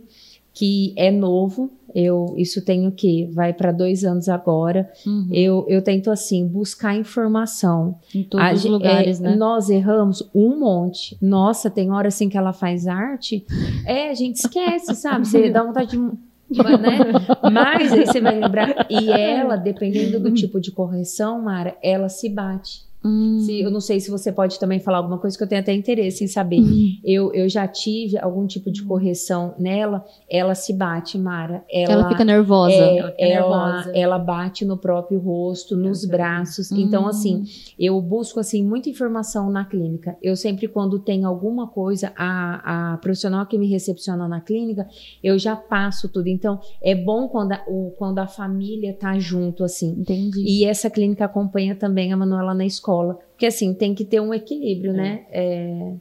[0.58, 1.70] que é novo.
[1.94, 4.90] Eu isso tenho que vai para dois anos agora.
[5.06, 5.28] Uhum.
[5.32, 9.36] Eu, eu tento assim buscar informação em todos a, os lugares, é, né?
[9.36, 11.16] Nós erramos um monte.
[11.22, 13.46] Nossa, tem hora assim que ela faz arte.
[13.86, 15.28] É, a gente esquece, sabe?
[15.28, 16.98] Você dá vontade de né?
[17.52, 18.86] Mas aí você vai lembrar.
[18.90, 22.87] E ela, dependendo do tipo de correção, Mara, ela se bate.
[23.04, 23.38] Hum.
[23.40, 25.72] Se, eu não sei se você pode também falar alguma coisa que eu tenho até
[25.72, 26.60] interesse em saber.
[26.60, 26.98] Hum.
[27.04, 31.64] Eu, eu já tive algum tipo de correção nela, ela se bate, Mara.
[31.70, 32.74] Ela, ela fica nervosa.
[32.74, 33.96] É, ela, ela, nervosa.
[33.96, 36.72] ela, bate no próprio rosto, nos braços.
[36.72, 36.78] Hum.
[36.78, 37.44] Então, assim,
[37.78, 40.16] eu busco assim muita informação na clínica.
[40.20, 44.88] Eu sempre, quando tem alguma coisa, a, a profissional que me recepciona na clínica,
[45.22, 46.26] eu já passo tudo.
[46.28, 49.94] Então, é bom quando a, o, quando a família tá junto, assim.
[50.00, 50.40] Entendi.
[50.44, 53.18] E essa clínica acompanha também a Manuela na escola escola.
[53.30, 55.26] Porque assim, tem que ter um equilíbrio, né?
[55.30, 55.92] É,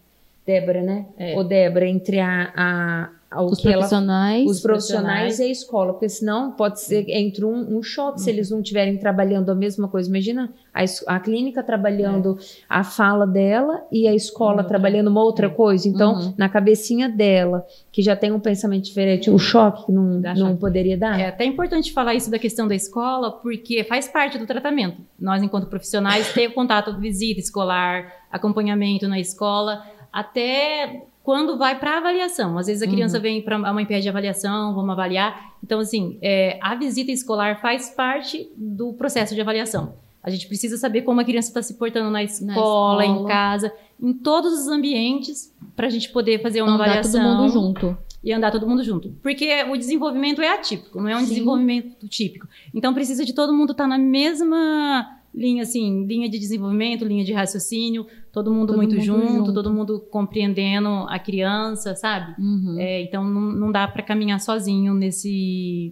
[0.46, 1.06] Débora, né?
[1.18, 1.36] É.
[1.36, 6.52] Ou Débora, entre a, a, os profissionais, ela, os profissionais e a escola, porque senão
[6.52, 10.10] pode ser entre um, um choque se eles não estiverem trabalhando a mesma coisa.
[10.10, 12.44] Imagina a, a clínica trabalhando é.
[12.70, 15.50] a fala dela e a escola trabalhando uma outra é.
[15.50, 15.90] coisa.
[15.90, 16.34] Então, uhum.
[16.38, 21.20] na cabecinha dela, que já tem um pensamento diferente, o choque não, não poderia dar.
[21.20, 25.02] É até importante falar isso da questão da escola, porque faz parte do tratamento.
[25.20, 32.58] Nós, enquanto profissionais, ter contato, visita escolar, acompanhamento na escola, até quando vai para avaliação.
[32.58, 33.22] Às vezes a criança uhum.
[33.22, 35.58] vem para uma MPE de avaliação, vamos avaliar.
[35.62, 39.96] Então, assim, é, a visita escolar faz parte do processo de avaliação.
[40.24, 43.26] A gente precisa saber como a criança está se portando na escola, na escola, em
[43.26, 47.22] casa, em todos os ambientes, para a gente poder fazer uma andar avaliação.
[47.22, 47.98] todo mundo junto.
[48.24, 49.10] E andar todo mundo junto.
[49.22, 51.28] Porque o desenvolvimento é atípico, não é um Sim.
[51.28, 52.48] desenvolvimento típico.
[52.74, 57.24] Então precisa de todo mundo estar tá na mesma linha assim, linha de desenvolvimento, linha
[57.24, 58.08] de raciocínio,
[58.38, 62.40] todo mundo todo muito mundo junto, junto, todo mundo compreendendo a criança, sabe?
[62.40, 62.76] Uhum.
[62.78, 65.92] É, então não, não dá para caminhar sozinho nesse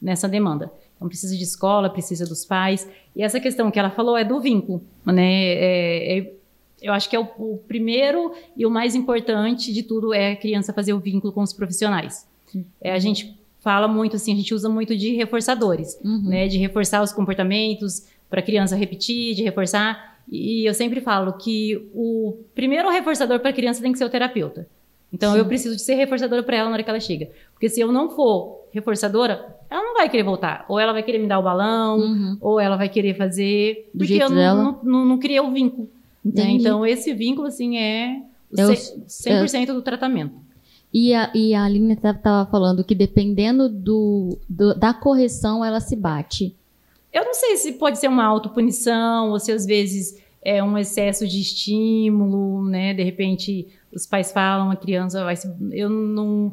[0.00, 0.70] nessa demanda.
[0.94, 2.86] Então precisa de escola, precisa dos pais.
[3.16, 5.44] E essa questão que ela falou é do vínculo, né?
[5.44, 6.32] É, é,
[6.82, 10.36] eu acho que é o, o, primeiro e o mais importante de tudo é a
[10.36, 12.28] criança fazer o vínculo com os profissionais.
[12.82, 16.28] É, a gente fala muito assim, a gente usa muito de reforçadores, uhum.
[16.28, 16.48] né?
[16.48, 20.07] De reforçar os comportamentos, para a criança repetir, de reforçar.
[20.30, 24.10] E eu sempre falo que o primeiro reforçador para a criança tem que ser o
[24.10, 24.66] terapeuta.
[25.12, 25.38] Então Sim.
[25.38, 27.30] eu preciso de ser reforçadora para ela na hora que ela chega.
[27.52, 30.66] Porque se eu não for reforçadora, ela não vai querer voltar.
[30.68, 32.36] Ou ela vai querer me dar o balão, uhum.
[32.40, 33.88] ou ela vai querer fazer.
[33.94, 35.88] Do porque eu não, não, não, criei o vínculo.
[36.22, 36.50] Né?
[36.50, 38.20] Então esse vínculo, assim, é,
[38.52, 38.56] o-
[39.06, 40.34] 100% do tratamento.
[40.92, 45.96] E a, e a Aline estava falando que dependendo do, do- da correção, ela se
[45.96, 46.54] bate.
[47.18, 51.26] Eu não sei se pode ser uma autopunição, ou se às vezes é um excesso
[51.26, 52.94] de estímulo, né?
[52.94, 55.52] De repente, os pais falam, a criança vai se.
[55.72, 56.52] Eu não.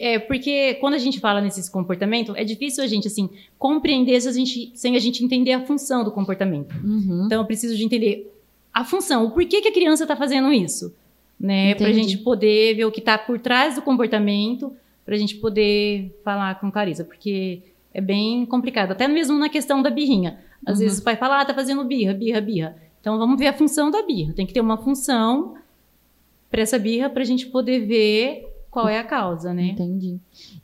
[0.00, 4.28] é porque quando a gente fala nesses comportamentos, é difícil a gente assim compreender se
[4.28, 6.74] a gente, sem a gente entender a função do comportamento.
[6.84, 7.24] Uhum.
[7.26, 8.32] Então eu preciso de entender
[8.72, 10.94] a função, o porquê que a criança está fazendo isso,
[11.38, 11.74] né?
[11.74, 14.72] Para a gente poder ver o que está por trás do comportamento,
[15.04, 17.62] para a gente poder falar com clareza, porque
[17.94, 20.38] é bem complicado, até mesmo na questão da birrinha.
[20.66, 20.84] Às Uhum.
[20.84, 22.76] vezes o pai fala, ah, tá fazendo birra, birra, birra.
[23.00, 24.32] Então vamos ver a função da birra.
[24.34, 25.54] Tem que ter uma função
[26.50, 29.68] para essa birra para a gente poder ver qual é a causa, né?
[29.68, 30.18] Entendi.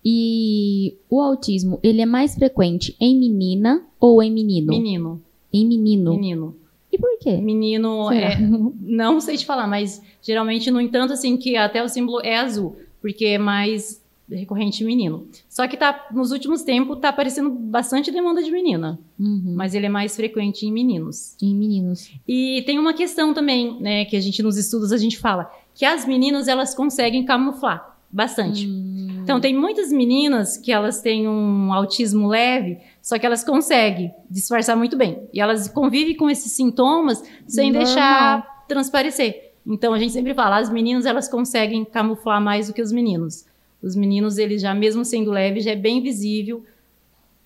[0.04, 4.68] E o autismo, ele é mais frequente em menina ou em menino?
[4.72, 5.22] Menino,
[5.52, 6.10] Em menino.
[6.14, 6.56] menino.
[6.92, 7.36] E por quê?
[7.36, 8.36] Menino é,
[8.80, 12.76] não sei te falar, mas geralmente, no entanto, assim, que até o símbolo é azul,
[13.00, 13.99] porque é mais
[14.30, 15.26] recorrente em menino.
[15.48, 19.54] Só que tá, nos últimos tempos tá aparecendo bastante demanda de menina, Uhum.
[19.56, 21.36] mas ele é mais frequente em meninos.
[21.42, 22.10] Em meninos.
[22.26, 25.84] E tem uma questão também, né, que a gente nos estudos a gente fala, que
[25.84, 28.66] as meninas elas conseguem camuflar bastante.
[28.66, 29.20] Hum.
[29.22, 34.76] Então, tem muitas meninas que elas têm um autismo leve, só que elas conseguem disfarçar
[34.76, 35.28] muito bem.
[35.32, 37.84] E elas convivem com esses sintomas sem Normal.
[37.86, 39.52] deixar transparecer.
[39.64, 43.44] Então, a gente sempre fala, as meninas, elas conseguem camuflar mais do que os meninos.
[43.82, 46.64] Os meninos, eles já, mesmo sendo leve, já é bem visível,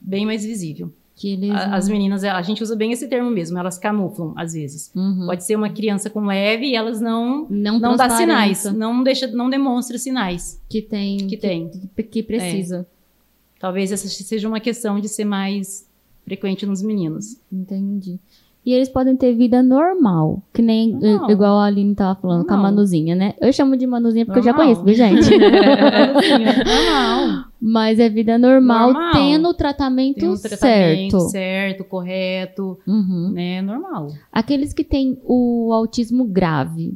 [0.00, 0.92] bem mais visível.
[1.16, 4.90] Que eles As meninas, a gente usa bem esse termo mesmo, elas camuflam, às vezes.
[4.96, 5.26] Uhum.
[5.26, 7.46] Pode ser uma criança com leve e elas não...
[7.48, 11.70] não, Não dá sinais, não deixa, não demonstra sinais que tem que tem.
[11.96, 12.86] que, que precisa.
[13.60, 15.88] Talvez essa seja uma questão de ser mais
[16.24, 17.36] frequente nos meninos.
[17.50, 18.18] Entendi.
[18.66, 21.28] E eles podem ter vida normal, que nem Normal.
[21.28, 22.72] i- igual a Aline tava falando com a Normal.
[22.72, 23.34] Manuzinha, né?
[23.40, 24.66] Eu chamo de Manuzinha porque eu já Normal.
[24.74, 25.30] conheço, viu, gente?
[26.64, 27.44] Normal.
[27.60, 29.12] Mas é vida normal, Normal.
[29.12, 31.30] tendo o tratamento, Tem um tratamento certo.
[31.30, 33.30] certo, correto, Uhum.
[33.32, 33.62] né?
[33.62, 34.08] Normal.
[34.32, 36.94] Aqueles que têm o autismo grave,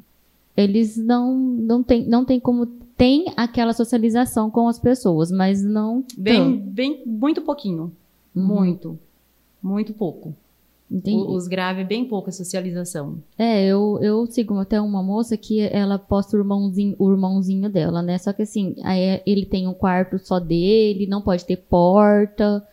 [0.56, 2.66] eles não não tem não tem como
[2.96, 6.70] tem aquela socialização com as pessoas, mas não Bem, tanto.
[6.70, 7.92] bem, muito pouquinho.
[8.34, 8.42] Uhum.
[8.44, 8.98] Muito.
[9.62, 10.34] Muito pouco.
[10.90, 11.22] Entendi.
[11.30, 13.18] Os graves, bem pouca socialização.
[13.38, 18.00] É, eu, eu sigo até uma moça que ela posta o irmãozinho, o irmãozinho dela,
[18.00, 18.16] né?
[18.16, 22.66] Só que assim, aí é- ele tem um quarto só dele, não pode ter porta,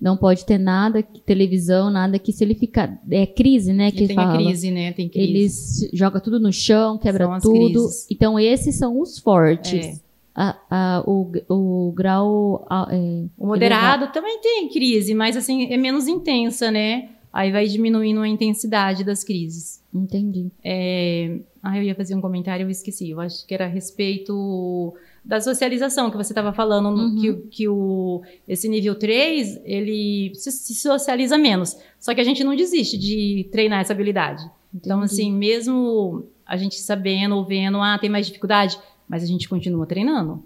[0.00, 3.00] não pode ter nada, televisão, nada que se ele ficar.
[3.10, 3.90] É crise, né?
[3.90, 4.36] Que tem fala.
[4.36, 4.92] crise, né?
[4.92, 5.26] Tem crise.
[5.30, 7.54] Eles joga tudo no chão, quebra tudo.
[7.54, 8.06] crises.
[8.10, 9.86] Então, esses são os fortes.
[9.86, 10.04] É.
[10.36, 12.66] A- a- o, o grau.
[12.68, 17.08] a- é, O moderado também tem crise, mas assim, é menos intensa, né?
[17.34, 19.82] Aí vai diminuindo a intensidade das crises.
[19.92, 20.52] entendi.
[20.62, 21.40] É...
[21.60, 23.10] Ah, eu ia fazer um comentário, eu esqueci.
[23.10, 27.16] Eu acho que era a respeito da socialização que você estava falando, Uhum.
[27.20, 31.76] que, que o, esse nível 3, ele se, se socializa menos.
[31.98, 34.48] Só que a gente não desiste de treinar essa habilidade.
[34.72, 35.12] Então, Entendi.
[35.14, 38.78] assim, mesmo a gente sabendo ou vendo, ah, tem mais dificuldade,
[39.08, 40.44] mas a gente continua treinando.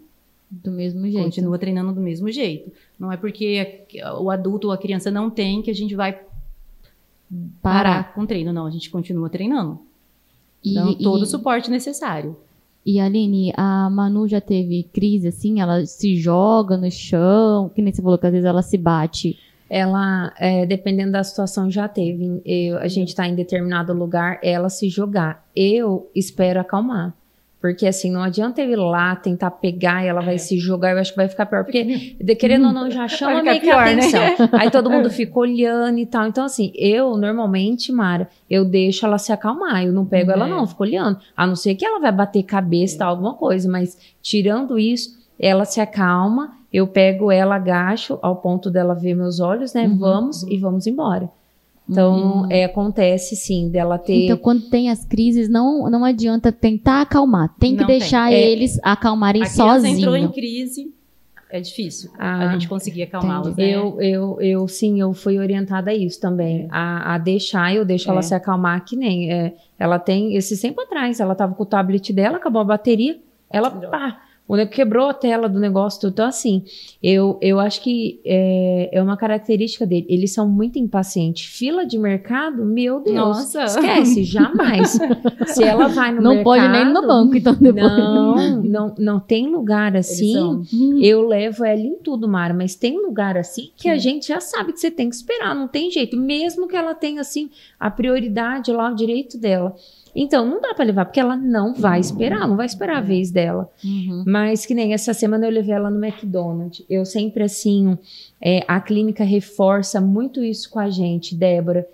[0.51, 1.25] Do mesmo jeito.
[1.25, 2.73] Continua treinando do mesmo jeito.
[2.99, 3.85] Não é porque
[4.19, 6.19] o adulto ou a criança não tem que a gente vai
[7.63, 8.53] parar com o treino.
[8.53, 9.79] Não, a gente continua treinando.
[10.65, 12.37] E, Então, todo e, o suporte necessário.
[12.85, 15.61] e Aline, a Manu já teve crise assim?
[15.61, 19.39] Ela se joga no chão, que nem você falou que às vezes ela se bate.
[19.71, 22.41] Ela, é, dependendo da situação, já teve.
[22.45, 25.47] Eu- a gente tá em determinado lugar, ela se jogar.
[25.55, 27.15] Eu espero acalmar.
[27.61, 30.99] Porque assim, não adianta eu ir lá tentar pegar e ela vai se jogar, eu
[30.99, 31.65] acho que vai ficar pior.
[31.65, 31.83] Porque,
[32.21, 33.93] de- querendo ou não, já chama meio que a né?
[33.95, 34.23] atenção.
[34.59, 36.27] Aí todo mundo fica olhando e tal.
[36.27, 39.85] Então, assim, eu normalmente, Mara, eu deixo ela se acalmar.
[39.85, 40.51] Eu não pego ela, É.
[40.51, 41.19] não, eu fico olhando.
[41.37, 43.69] A não ser que ela vai bater cabeça e tal, alguma coisa.
[43.69, 49.41] Mas tirando isso, ela se acalma, eu pego ela, agacho ao ponto dela ver meus
[49.41, 49.87] olhos, né?
[49.89, 49.99] Uhum.
[49.99, 51.29] Vamos e vamos embora.
[51.89, 52.47] Então, Uhum.
[52.53, 54.27] é, acontece sim, dela ter.
[54.27, 57.55] Então, quando tem as crises, não, não adianta tentar acalmar.
[57.59, 57.99] Tem que Não tem.
[57.99, 58.39] deixar É.
[58.39, 60.93] eles acalmarem A criança entrou em crise,
[61.51, 63.57] é difícil Ah, a gente conseguir acalmá-las.
[63.57, 63.71] né?
[63.71, 68.11] Eu, eu, eu, sim, eu fui orientada a isso também, a, a deixar, eu deixo
[68.11, 68.23] ela É.
[68.23, 72.13] se acalmar, que nem, é, ela tem, esse tempo atrás, ela tava com o tablet
[72.13, 73.19] dela, acabou a bateria,
[73.49, 76.13] ela, pá, o nego quebrou a tela do negócio, tudo.
[76.13, 76.65] então assim,
[77.03, 81.99] eu, eu acho que é, é uma característica dele, eles são muito impacientes, fila de
[81.99, 83.65] mercado, meu Deus, Nossa.
[83.65, 84.99] esquece, jamais,
[85.47, 86.45] se ela vai no Não mercado...
[86.45, 87.93] pode nem ir no banco, então depois.
[87.93, 90.63] Não, não, não tem lugar assim, são-
[91.01, 94.01] eu levo ela em tudo, Mara, mas tem lugar assim que a Sim.
[94.01, 97.21] gente já sabe que você tem que esperar, não tem jeito, mesmo que ela tenha
[97.21, 99.77] assim a prioridade lá, o direito dela.
[100.21, 103.31] Então, não dá pra levar, porque ela não vai esperar, não vai esperar a vez
[103.31, 103.71] dela.
[103.85, 104.25] Uhum.
[104.27, 106.85] Mas que nem essa semana eu levei ela no McDonald's.
[106.91, 107.97] Eu sempre assim,
[108.41, 111.87] é, a clínica reforça muito isso com a gente, Débora,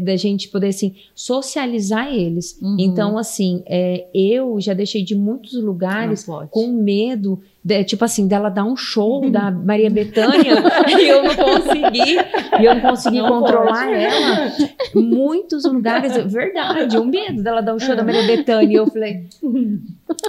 [0.00, 2.58] da gente poder assim socializar eles.
[2.62, 2.76] Uhum.
[2.78, 8.48] Então, assim, é, eu já deixei de muitos lugares com medo, de- tipo assim, dela
[8.48, 10.54] dar um show da Maria Bethânia
[10.98, 12.16] e eu não consegui,
[12.60, 13.94] e eu não consegui Não controlar pode.
[13.94, 14.52] ela.
[14.94, 18.72] Muitos lugares, verdade, o medo dela dar um show da Maria Bethânia.
[18.72, 19.26] E eu falei,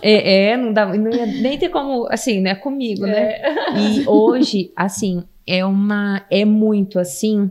[0.01, 3.39] é, é, não dava, não ia nem ter como, assim, né, comigo, né?
[3.77, 7.49] E hoje, assim, é uma, é muito assim.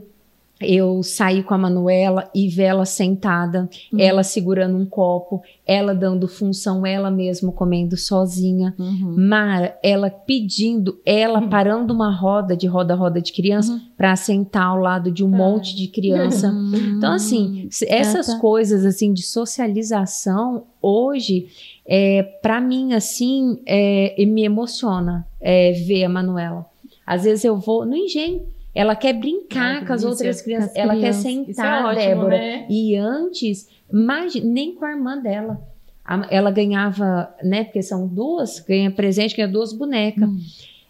[0.66, 6.28] Eu saí com a Manuela e ver ela sentada, ela segurando um copo, ela dando
[6.28, 8.74] função, ela mesma comendo sozinha.
[8.78, 9.16] Uhum.
[9.28, 15.10] Mara, ela pedindo, ela parando uma roda de roda-roda de criança pra sentar ao lado
[15.10, 16.52] de um monte de criança.
[16.96, 18.38] Então, assim, essas tá.
[18.38, 21.46] coisas assim de socialização, hoje,
[21.86, 26.66] é, para mim, assim, é, me emociona é, ver a Manuela.
[27.06, 28.42] Às vezes eu vou no engenho,
[28.74, 31.22] ela quer brincar Ai, com as outras crianças, as ela crianças.
[31.22, 32.36] quer Isso é sentar, ótimo, Débora.
[32.38, 32.66] né?
[32.68, 35.60] E antes, imagine, nem com a irmã dela.
[36.04, 37.64] A- Ela ganhava, né?
[37.64, 40.28] Porque são duas, ganha presente, ganha duas bonecas.
[40.28, 40.38] Hum.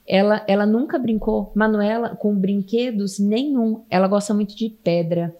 [0.07, 3.83] Ela, ela nunca brincou, Manuela, com brinquedos nenhum.
[3.89, 5.35] Ela gosta muito de pedra.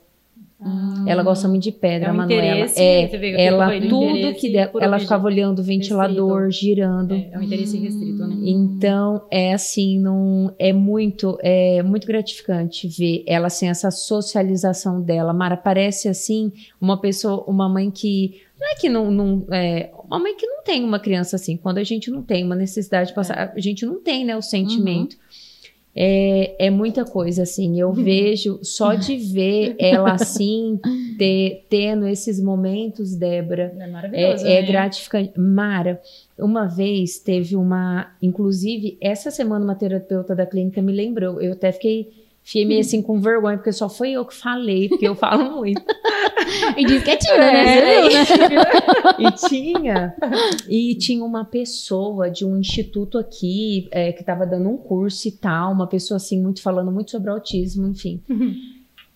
[1.07, 2.43] Ela gosta muito de pedra, É um Manuela.
[2.43, 7.15] interesse, É, ela do tudo que por ela ficava olhando o ventilador, girando.
[7.15, 8.37] É, é um interesse restrito, né?
[8.43, 15.33] Então, é assim, não é muito, é muito gratificante ver ela assim, essa socialização dela.
[15.35, 16.51] Mara parece assim
[16.81, 20.63] uma pessoa, uma mãe que não é que não, não é, uma mãe que não
[20.63, 21.57] tem uma criança assim.
[21.57, 24.43] Quando a gente não tem uma necessidade de passar, a gente não tem, né, o
[24.43, 25.17] sentimento.
[25.97, 27.79] É, é muita coisa, assim.
[27.79, 30.81] Eu vejo, só de ver ela assim,
[31.17, 34.67] ter, tendo esses momentos, Débora, É maravilhoso, é, é né?
[34.67, 35.39] gratificante.
[35.39, 36.01] Mara,
[36.39, 38.13] uma vez teve uma.
[38.21, 41.41] Inclusive, essa semana uma terapeuta da clínica me lembrou.
[41.41, 42.24] Eu até fiquei.
[42.47, 45.83] Fiquei meio assim com vergonha, porque só foi eu que falei, porque eu falo muito.
[46.77, 47.79] E diz que é tímida, né?
[47.79, 48.25] É, né?
[49.19, 50.15] e tinha
[50.69, 55.33] e tinha uma pessoa de um instituto aqui é, que estava dando um curso e
[55.33, 58.21] tal, uma pessoa assim muito falando muito sobre autismo, enfim.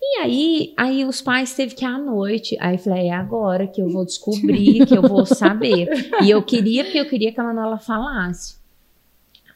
[0.00, 2.56] E aí, aí os pais teve que ir à noite.
[2.60, 6.10] Aí eu falei, é agora que eu vou descobrir, que eu vou saber.
[6.22, 8.56] E eu queria, porque eu queria que a Manuela falasse.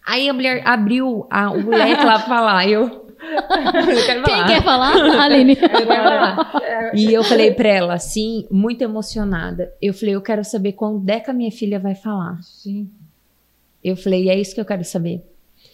[0.05, 2.69] Aí a mulher abriu a- o leque lá pra falar.
[2.69, 3.02] Eu.
[3.23, 4.47] Quem falar.
[4.47, 5.23] quer falar?
[5.23, 5.57] Aline.
[5.63, 6.93] Eu falar.
[6.95, 9.73] E eu falei pra ela, assim, muito emocionada.
[9.81, 12.39] Eu falei, eu quero saber quando é que a minha filha vai falar.
[12.43, 12.91] Sim.
[13.83, 15.23] Eu falei, é isso que eu quero saber.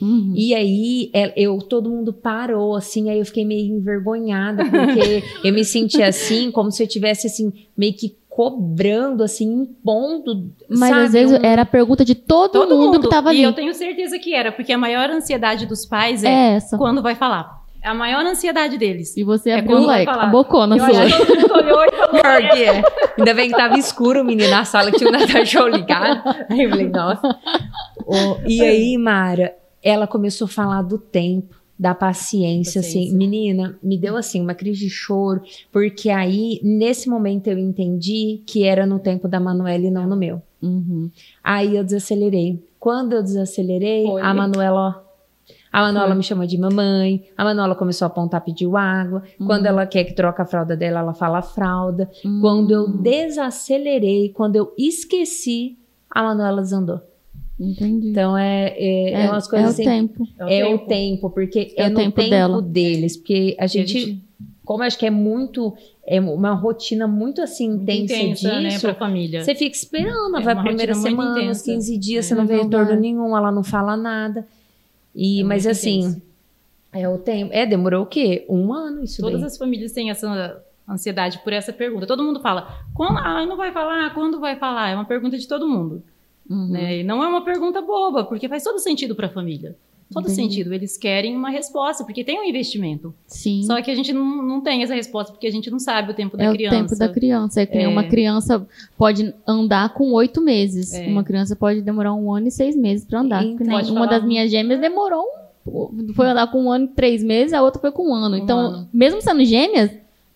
[0.01, 0.33] Uhum.
[0.37, 5.53] E aí, é, eu, todo mundo parou, assim, aí eu fiquei meio envergonhada, porque eu
[5.53, 11.01] me senti assim, como se eu tivesse, assim, meio que cobrando, assim, impondo, Mas sabe?
[11.07, 13.41] às vezes um- era a pergunta de todo, Todo mundo, mundo que tava ali.
[13.41, 16.79] E eu tenho certeza que era, porque a maior ansiedade dos pais é, É essa.
[16.79, 17.59] quando vai falar.
[17.83, 19.17] A maior ansiedade deles.
[19.17, 20.23] E você É abriu falar.
[20.23, 21.03] a bocona Eu sua.
[21.03, 22.11] acho que todo mundo olhou e falou.
[22.23, 22.83] Pior que é.
[23.19, 26.23] Ainda bem que tava escuro, o menino, na sala, que tinha o Natal Show ligado.
[26.49, 27.29] Aí eu falei, nossa.
[28.07, 33.05] Ô, e aí, Mara, ela começou a falar do tempo, da paciência, assim.
[33.05, 33.17] Paciência.
[33.17, 38.65] Menina, me deu, assim, uma crise de choro, porque aí, nesse momento, eu entendi que
[38.65, 40.43] era no tempo da Manuela e não no meu.
[40.61, 41.11] Uhum.
[41.43, 42.63] Aí eu desacelerei.
[42.81, 44.21] Quando eu desacelerei, Foi.
[44.21, 45.09] a Manuela, ó,
[45.73, 46.17] a Manuela Foi.
[46.17, 49.23] me chamou de mamãe, a Manuela começou a apontar, pediu água.
[49.47, 52.11] Quando ela quer que troque a fralda dela, ela fala fralda.
[52.41, 55.77] Quando eu desacelerei, quando eu esqueci,
[56.11, 57.01] a Manuela desandou.
[57.59, 58.11] Entendi.
[58.11, 59.85] Então é, é, é umas coisas é o assim.
[60.07, 60.29] tempo.
[60.49, 62.63] É o tempo, porque é, É o no tempo tempo, dela.
[62.63, 63.17] deles.
[63.17, 64.23] Porque a a gente,
[64.65, 65.75] como acho que é muito,
[66.07, 69.43] é uma rotina muito assim Muito intensa, intensa, né, disso, pra família.
[69.45, 71.65] você fica esperando, É vai a primeira semana, os intensa.
[71.65, 72.29] 15 dias, É.
[72.29, 74.47] você não vê retorno nenhum, ela não fala nada.
[75.15, 76.23] E, É mas assim, intenso.
[76.93, 77.53] é o tempo.
[77.53, 78.45] É, demorou o quê?
[78.49, 79.47] Um ano isso Todas daí.
[79.49, 82.07] as famílias têm essa ansiedade por essa pergunta.
[82.07, 84.91] Todo mundo fala, quando ah, não vai falar, quando vai falar?
[84.91, 86.03] É uma pergunta de todo mundo.
[86.49, 86.69] Uhum.
[86.69, 86.99] Né?
[86.99, 89.77] E não é uma pergunta boba, porque faz todo sentido para a família.
[90.13, 90.37] Todo Entendi.
[90.55, 90.73] sentido.
[90.73, 93.15] Eles querem uma resposta, porque tem um investimento.
[93.27, 93.63] Sim.
[93.65, 96.15] Só que a gente não, não tem essa resposta, porque a gente não sabe o
[96.15, 96.77] tempo da é criança.
[96.77, 97.61] o tempo da criança.
[97.61, 97.87] É que É.
[97.87, 100.95] uma criança pode andar com oito meses.
[100.95, 101.07] É.
[101.07, 103.45] Uma criança pode demorar um ano e seis meses pra andar.
[103.45, 105.27] Então, pode uma das minhas gêmeas demorou
[105.67, 108.35] um, foi andar com um ano e três meses, a outra foi com um ano.
[108.35, 108.89] Um então, ano.
[108.91, 109.91] mesmo sendo gêmeas,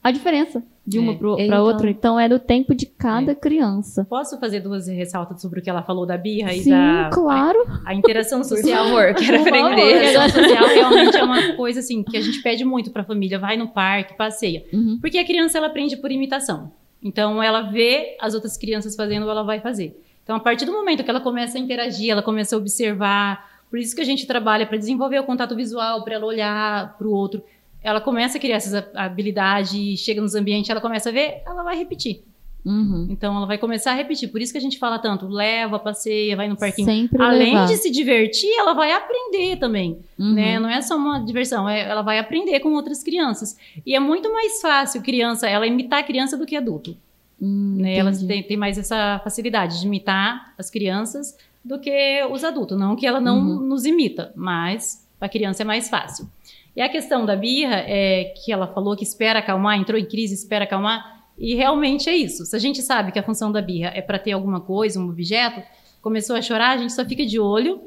[0.05, 1.17] a diferença de uma É.
[1.17, 1.91] pra Então- outra.
[1.91, 4.05] Então, é do tempo de cada criança.
[4.05, 7.59] Posso fazer duas ressaltas sobre o que ela falou da birra e Sim, da claro.
[7.85, 8.85] a interação social?
[8.87, 9.83] favor, quero aprender.
[9.83, 13.05] A interação social realmente é uma coisa assim que a gente pede muito para a
[13.05, 13.39] família.
[13.39, 14.65] Vai no parque, passeia.
[14.73, 14.99] Uhum.
[15.01, 16.73] Porque a criança ela aprende por imitação.
[17.03, 20.01] Então ela vê as outras crianças fazendo, ela vai fazer.
[20.25, 23.51] Então a partir do momento que ela começa a interagir, ela começa a observar.
[23.71, 27.07] Por isso que a gente trabalha para desenvolver o contato visual, para ela olhar para
[27.07, 27.43] o outro.
[27.83, 31.77] Ela começa a criar essas habilidades, chega nos ambientes, ela começa a ver, ela vai
[31.77, 32.23] repetir.
[32.65, 33.09] Uhum.
[33.11, 34.29] Então ela vai começar a repetir.
[34.31, 36.87] Por isso que a gente fala tanto, leva, passeia, vai no parquinho.
[36.87, 37.67] Sempre Além levar.
[37.67, 40.33] de se divertir, ela vai aprender também, Uhum.
[40.35, 40.61] né?
[40.61, 43.57] Não é só uma diversão, é- ela vai aprender com outras crianças.
[43.85, 46.97] E é muito mais fácil criança, ela imitar a criança do que adulto,
[47.41, 47.97] Hum, né?
[47.97, 48.33] Elas entendi.
[48.35, 52.79] têm, têm mais essa facilidade de imitar as crianças do que os adultos.
[52.79, 53.61] Não que ela não Uhum.
[53.67, 56.29] nos imita, mas para a criança é mais fácil.
[56.75, 60.35] E a questão da birra é que ela falou que espera acalmar, entrou em crise,
[60.35, 61.23] espera acalmar.
[61.39, 62.45] E realmente é isso.
[62.47, 65.09] Se a gente sabe que a função da birra é para ter alguma coisa, um
[65.09, 65.63] objeto,
[66.01, 67.81] começou a chorar, a gente só fica de olho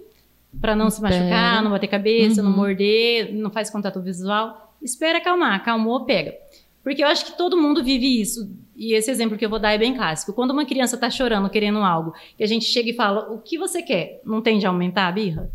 [0.61, 2.57] para não se machucar, não bater cabeça, não Uhum.
[2.57, 4.73] morder, não faz contato visual.
[4.81, 6.35] Espera acalmar, acalmou, pega.
[6.83, 8.47] Porque eu acho que todo mundo vive isso.
[8.75, 10.31] E esse exemplo que eu vou dar é bem clássico.
[10.33, 13.57] Quando uma criança está chorando, querendo algo, e a gente chega e fala: O que
[13.57, 14.21] você quer?
[14.23, 15.49] Não tem de aumentar a birra?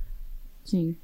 [0.70, 0.94] Sim.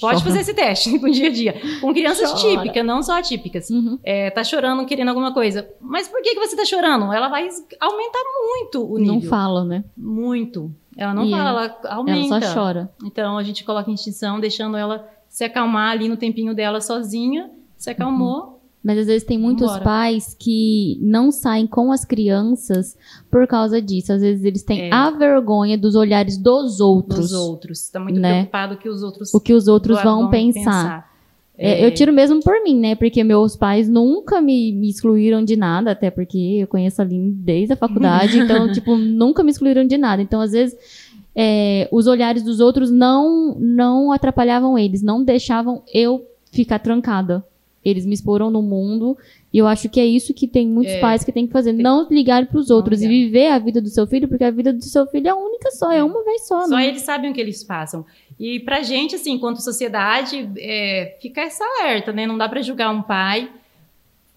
[0.00, 0.20] Pode Chora.
[0.20, 1.54] fazer esse teste com o dia a dia.
[1.80, 2.42] Com crianças Chora.
[2.62, 3.70] típicas, não só atípicas.
[3.70, 3.98] Uhum.
[4.04, 5.68] É, tá chorando, querendo alguma coisa.
[5.80, 7.12] Mas por que, que você tá chorando?
[7.12, 7.48] Ela vai
[7.80, 9.14] aumentar muito o nível.
[9.14, 9.84] Não fala, né?
[9.96, 10.70] Muito.
[10.96, 12.40] Ela não E fala, ela Ela aumenta.
[12.42, 12.90] só chora.
[13.04, 17.50] Então a gente coloca em extinção, deixando ela se acalmar ali no tempinho dela sozinha.
[17.76, 18.55] Se acalmou.
[18.86, 19.82] Mas às vezes tem muitos Vambora.
[19.84, 22.96] pais que não saem com as crianças
[23.28, 24.12] por causa disso.
[24.12, 24.90] Às vezes eles têm É.
[24.94, 27.30] a vergonha dos olhares dos outros.
[27.30, 27.88] Dos outros.
[27.90, 28.32] Tá muito né?
[28.44, 31.10] preocupado que os outros O que os outros vão- vão, pensar.
[31.58, 32.94] É, É, Eu tiro mesmo por mim, né?
[32.94, 37.32] Porque meus pais nunca me, me excluíram de nada, até porque eu conheço a Aline
[37.32, 40.22] desde a faculdade, então, tipo, nunca me excluíram de nada.
[40.22, 40.76] Então, às vezes,
[41.34, 47.44] é, os olhares dos outros não, não atrapalhavam eles, não deixavam eu ficar trancada.
[47.88, 49.16] Eles me exporam no mundo
[49.52, 51.00] e eu acho que é isso que tem muitos É.
[51.00, 53.88] pais que tem que fazer, não ligar para os outros e viver a vida do
[53.88, 56.62] seu filho, porque a vida do seu filho é única só, é uma vez só,
[56.66, 56.88] Só né?
[56.88, 58.04] eles sabem o que eles passam.
[58.38, 62.26] E pra gente, assim, enquanto sociedade, é, fica essa alerta, né?
[62.26, 63.50] Não dá pra julgar um pai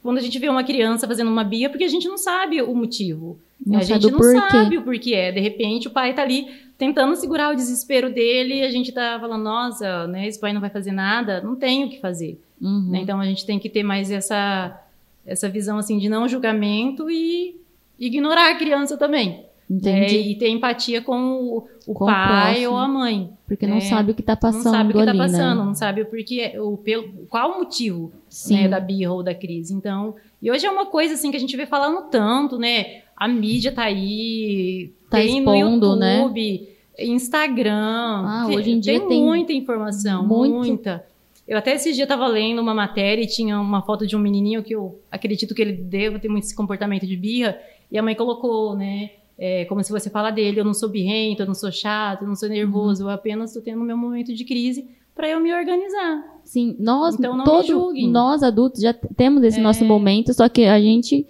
[0.01, 2.73] quando a gente vê uma criança fazendo uma bia, porque a gente não sabe o
[2.73, 3.37] motivo.
[3.65, 4.39] Não a gente não porquê.
[4.51, 5.31] sabe o porquê é.
[5.33, 6.47] De repente, o pai tá ali
[6.79, 10.25] tentando segurar o desespero dele a gente tá falando, nossa, né?
[10.27, 11.41] Esse pai não vai fazer nada.
[11.41, 12.41] Não tem o que fazer.
[12.59, 12.89] Uhum.
[12.89, 13.01] né?
[13.01, 14.81] Então a gente tem que ter mais essa,
[15.25, 17.55] essa visão assim de não julgamento e
[17.99, 19.29] ignorar a criança também.
[19.69, 19.77] né?
[19.77, 20.31] Entendi.
[20.31, 22.71] E ter empatia com o, o Com o pai próximo.
[22.71, 23.29] ou a mãe.
[23.47, 25.59] Porque não É, sabe o que tá passando não sabe o que está ali, passando,
[25.59, 25.65] né?
[25.65, 28.11] não sabe o porquê, o, pelo, qual o motivo
[28.49, 29.73] né, da birra ou da crise.
[29.73, 33.01] Então, e hoje é uma coisa assim que a gente vê falando tanto, né?
[33.15, 36.19] A mídia tá aí, Tá tem expondo, no né?
[36.19, 38.23] YouTube, Instagram.
[38.25, 40.55] Ah, tem, hoje em dia tem muita informação, muito.
[40.55, 41.05] muita.
[41.47, 44.61] Eu até esses dias estava lendo uma matéria e tinha uma foto de um menininho
[44.61, 47.57] que eu acredito que ele deva ter muito esse comportamento de birra,
[47.91, 49.09] e a mãe colocou, né?
[49.39, 52.27] é, como se você fala dele, eu não sou birrento, eu não sou chato, eu
[52.27, 54.85] não sou nervoso, eu apenas estou tendo meu momento de crise
[55.15, 56.23] para eu me organizar.
[56.43, 59.61] Sim, nós, Então não todo, nós adultos já temos esse É.
[59.61, 61.25] nosso momento, só que a gente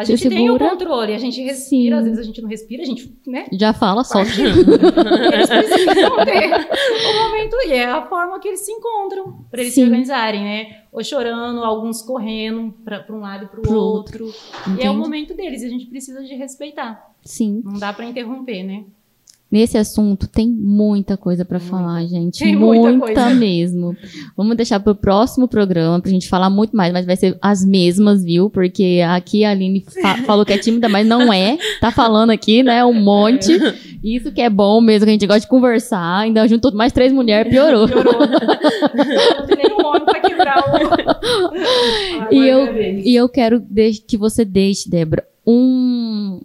[0.00, 1.98] A gente tem o controle, a gente respira, Sim.
[1.98, 3.46] às vezes a gente não respira, a gente, né?
[3.52, 4.20] já fala só.
[4.24, 9.74] Eles precisam ter o momento e é a forma que eles se encontram para eles
[9.74, 9.82] Sim.
[9.82, 10.82] se organizarem, né?
[10.92, 14.32] Ou chorando, alguns correndo para um lado e para Pro o outro.
[14.78, 17.14] E é o momento deles a gente precisa de respeitar.
[17.24, 17.62] Sim.
[17.64, 18.84] Não dá para interromper, né?
[19.50, 22.38] Nesse assunto tem muita coisa pra falar, gente.
[22.38, 23.34] Tem muita muita coisa.
[23.34, 23.96] mesmo.
[24.36, 28.22] Vamos deixar pro próximo programa pra gente falar muito mais, mas vai ser as mesmas,
[28.22, 28.48] viu?
[28.48, 31.58] Porque aqui a Aline fa- falou que é tímida, mas não é.
[31.80, 32.84] Tá falando aqui, né?
[32.84, 33.50] Um monte.
[34.04, 36.18] Isso que é bom mesmo, que a gente gosta de conversar.
[36.20, 37.88] Ainda juntou mais três mulheres, piorou.
[37.88, 38.20] Piorou.
[38.20, 40.64] não tem nenhum homem para quebrar
[42.30, 42.34] o.
[42.34, 43.04] E é eu, vez.
[43.04, 43.62] e eu quero
[44.06, 46.40] que você deixe, Débora, um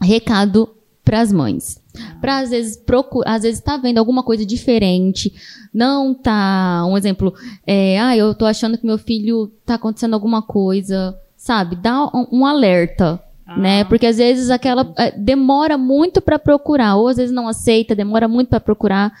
[0.00, 0.68] recado
[1.02, 1.82] para as mães.
[2.20, 5.32] Para às vezes procurar, às vezes tá vendo alguma coisa diferente,
[5.72, 7.34] não tá, um exemplo,
[7.66, 11.76] é, ah, eu tô achando que meu filho tá acontecendo alguma coisa, sabe?
[11.76, 13.84] Dá um, um alerta, Ah, né?
[13.84, 18.26] Porque às vezes aquela é, demora muito para procurar, ou às vezes não aceita, demora
[18.26, 19.12] muito para procurar.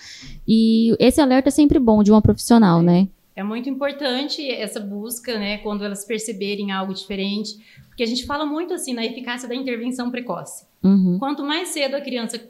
[0.48, 3.06] E esse alerta é sempre bom de uma profissional, né?
[3.36, 7.58] É muito importante essa busca, né, quando elas perceberem algo diferente,
[7.88, 10.64] porque a gente fala muito assim na eficácia da intervenção precoce.
[10.82, 11.18] Uhum.
[11.18, 12.40] Quanto mais cedo a criança.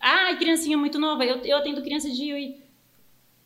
[0.00, 1.24] Ah, criancinha muito nova.
[1.24, 2.56] Eu, eu atendo criança de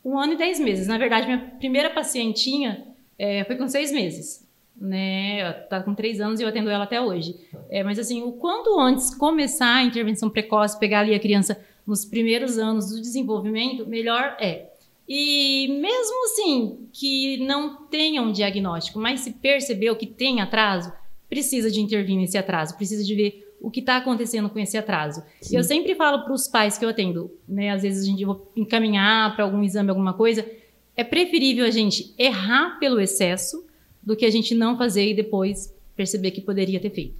[0.04, 0.86] um ano e dez meses.
[0.86, 2.86] Na verdade, minha primeira pacientinha
[3.18, 4.46] é, foi com seis meses.
[4.76, 5.38] Né?
[5.40, 7.36] Ela tá com três anos e eu atendo ela até hoje.
[7.70, 12.04] É, mas assim, o quanto antes começar a intervenção precoce, pegar ali a criança nos
[12.04, 14.70] primeiros anos do desenvolvimento, melhor é.
[15.08, 20.92] E mesmo assim, que não tenha um diagnóstico, mas se percebeu que tem atraso,
[21.28, 25.22] precisa de intervir nesse atraso, precisa de ver o que está acontecendo com esse atraso.
[25.50, 27.70] E eu sempre falo para os pais que eu atendo, né?
[27.70, 30.46] Às vezes a gente vai encaminhar para algum exame, alguma coisa.
[30.94, 33.64] É preferível a gente errar pelo excesso
[34.02, 37.16] do que a gente não fazer e depois perceber que poderia ter feito.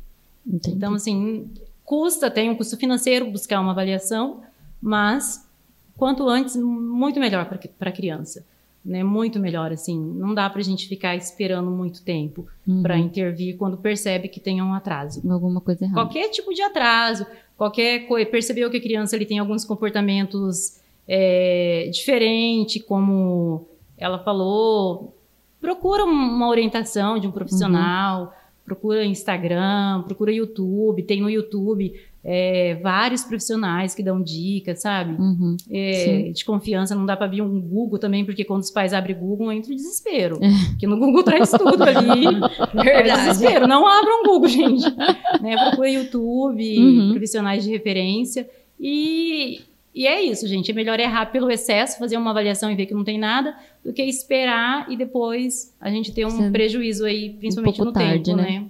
[0.47, 0.76] Entendi.
[0.76, 1.51] Então, assim,
[1.84, 4.42] custa, tem um custo financeiro buscar uma avaliação,
[4.80, 5.49] mas
[5.97, 8.45] quanto antes, muito melhor para a criança.
[8.85, 9.99] Né, muito melhor, assim.
[9.99, 12.82] Não dá para a gente ficar esperando muito tempo Uhum.
[12.82, 15.22] para intervir quando percebe que tem um atraso.
[15.30, 16.01] Alguma coisa errada.
[16.03, 17.26] Qualquer tipo de atraso,
[17.57, 20.78] qualquer coisa, percebeu que a criança ele tem alguns comportamentos
[21.09, 23.66] é, diferentes, como
[23.97, 25.14] ela falou,
[25.61, 28.35] procura uma orientação de um profissional,
[28.66, 31.95] procura Instagram, procura YouTube, tem no YouTube
[32.26, 35.20] é, vários profissionais que dão dicas, sabe?
[35.20, 35.56] Uhum.
[35.70, 39.14] É, de confiança, não dá para vir um Google também, porque quando os pais abrem
[39.14, 40.38] Google, entra o desespero.
[40.42, 40.48] É.
[40.70, 42.24] Porque no Google traz tudo ali.
[42.86, 43.66] É desespero.
[43.66, 44.84] Não abram Google, gente.
[45.42, 45.56] né?
[45.68, 47.10] Procura YouTube, Uhum.
[47.10, 48.48] profissionais de referência.
[48.80, 49.60] E,
[49.94, 50.70] e é isso, gente.
[50.70, 53.54] É melhor errar pelo excesso, fazer uma avaliação e ver que não tem nada,
[53.84, 57.92] do que esperar e depois a gente ter um Sendo prejuízo aí, principalmente pouco no
[57.92, 58.60] tarde, tempo, né?
[58.60, 58.64] né?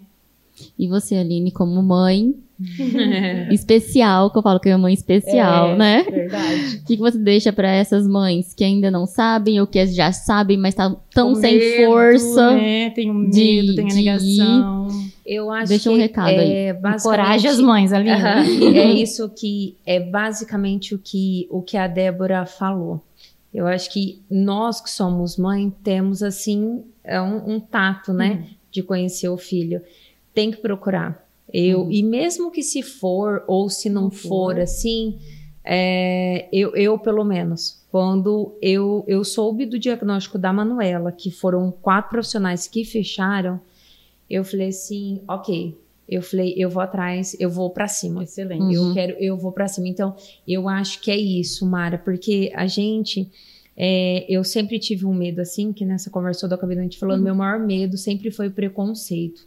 [0.78, 2.34] E você, Aline, como mãe
[3.50, 6.02] especial, que eu falo que é mãe especial, É, né?
[6.04, 6.76] Verdade.
[6.76, 10.12] O que, que você deixa para essas mães que ainda não sabem ou que já
[10.12, 12.54] sabem, mas estão tão Com sem medo, força?
[12.54, 12.90] Né?
[12.90, 14.88] Tem o medo, de- tem a de negação.
[15.26, 17.02] Eu acho Deixa um que recado é basicamente...
[17.02, 18.10] Coragem às mães, Aline.
[18.10, 18.44] Aham,
[18.76, 23.02] é isso que é basicamente o que, o que a Débora falou.
[23.52, 28.82] Eu acho que nós que somos mãe temos assim é um, um tato, né, de
[28.82, 29.80] conhecer o filho.
[30.34, 31.23] Tem que procurar.
[31.56, 35.18] Eu e mesmo que se for ou se não, Não for, assim,
[35.64, 41.70] é, eu, eu pelo menos quando eu, eu soube do diagnóstico da Manuela, que foram
[41.70, 43.60] quatro profissionais que fecharam,
[44.28, 45.78] eu falei assim, ok.
[46.08, 48.24] Eu falei, eu vou atrás, eu vou pra cima.
[48.24, 48.60] Excelente.
[48.60, 48.88] Uhum.
[48.88, 49.86] Eu quero, eu vou pra cima.
[49.88, 50.14] Então,
[50.46, 53.30] eu acho que é isso, Mara, porque a gente,
[53.76, 57.18] é, eu sempre tive um medo assim, que nessa conversa eu acabei a gente falando,
[57.18, 57.24] Uhum.
[57.24, 59.46] meu maior medo sempre foi o preconceito.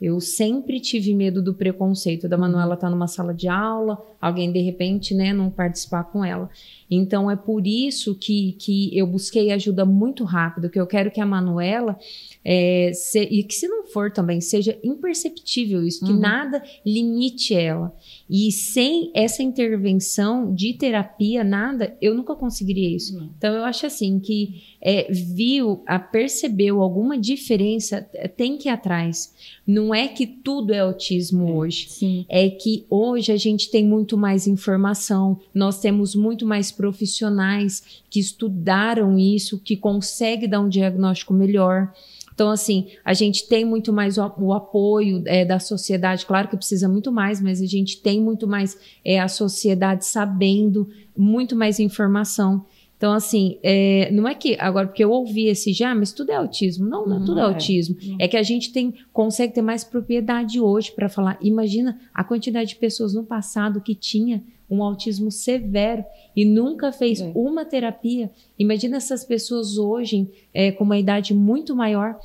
[0.00, 4.60] Eu sempre tive medo do preconceito da Manuela estar numa sala de aula, alguém de
[4.60, 6.48] repente, né, não participar com ela.
[6.90, 11.20] Então é por isso que, que eu busquei ajuda muito rápido, que eu quero que
[11.20, 11.98] a Manuela,
[12.44, 16.20] é, se- e que se não for também, seja imperceptível isso, que Uhum.
[16.20, 17.94] nada limite ela.
[18.30, 23.16] E sem essa intervenção de terapia, nada, eu nunca conseguiria isso.
[23.18, 23.30] Não.
[23.36, 28.00] Então eu acho assim que é, viu, a, percebeu alguma diferença,
[28.36, 29.34] tem que ir atrás.
[29.66, 32.26] Não é que tudo é autismo hoje Sim.
[32.28, 38.20] é que hoje a gente tem muito mais informação, nós temos muito mais profissionais que
[38.20, 41.92] estudaram isso, que conseguem dar um diagnóstico melhor.
[42.38, 46.56] Então, assim, a gente tem muito mais o, o apoio é, da sociedade, claro que
[46.56, 51.80] precisa muito mais, mas a gente tem muito mais é, a sociedade sabendo, muito mais
[51.80, 52.64] informação.
[52.98, 56.34] Então, assim, é, não é que agora, porque eu ouvi esse já, mas tudo é
[56.34, 56.84] autismo.
[56.86, 57.46] Não, não é Uhum, tudo é é.
[57.46, 57.96] autismo.
[58.18, 61.38] É que a gente tem, consegue ter mais propriedade hoje para falar.
[61.40, 66.04] Imagina a quantidade de pessoas no passado que tinha um autismo severo
[66.36, 67.30] e nunca fez É.
[67.36, 68.30] uma terapia.
[68.58, 72.18] Imagina essas pessoas hoje, é, com uma idade muito maior,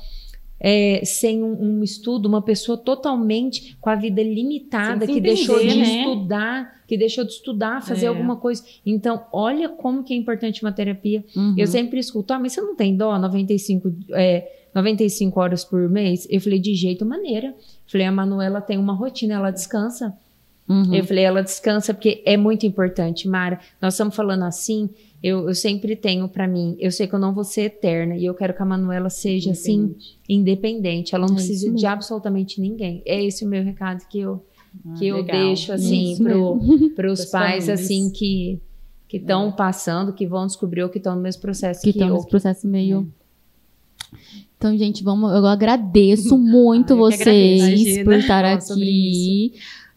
[0.60, 5.58] é, sem um, um estudo, uma pessoa totalmente com a vida limitada, que se deixou
[5.58, 6.00] de entender, né?
[6.00, 8.08] estudar, que deixou de estudar, fazer É.
[8.08, 8.62] alguma coisa.
[8.84, 11.24] Então, olha como que é importante uma terapia.
[11.36, 11.54] Uhum.
[11.56, 16.26] Eu sempre escuto, ah, mas você não tem dó 95, é, 95 horas por mês?
[16.30, 17.54] Eu falei, de jeito maneira.
[17.86, 20.16] Falei, a Manuela tem uma rotina, ela descansa.
[20.68, 20.94] Uhum.
[20.94, 23.60] Eu falei, ela descansa porque é muito importante, Mara.
[23.80, 24.88] Nós estamos falando assim,
[25.22, 28.24] eu, eu sempre tenho pra mim, eu sei que eu não vou ser eterna e
[28.24, 29.94] eu quero que a Manuela seja assim,
[30.28, 31.14] independente.
[31.14, 33.02] Ela não É precisa de absolutamente ninguém.
[33.04, 34.42] É esse o meu recado que eu,
[34.86, 36.16] Ah, que eu deixo assim
[36.94, 37.80] pros Pras pais famílias.
[37.80, 38.60] assim que
[39.06, 42.14] que estão passando, que vão descobrir ou que estão no mesmo processo que que, estão
[42.14, 43.08] nesse processo meio.
[44.56, 45.30] Então, gente, vamos.
[45.32, 49.52] Eu agradeço muito Ah, eu vocês agradeço, por estar sobre aqui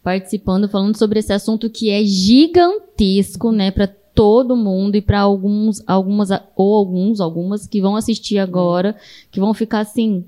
[0.08, 5.84] participando, falando sobre esse assunto que é gigantesco, né, para todo mundo e para alguns,
[5.86, 8.96] algumas ou alguns, algumas que vão assistir agora,
[9.30, 10.24] que vão ficar assim.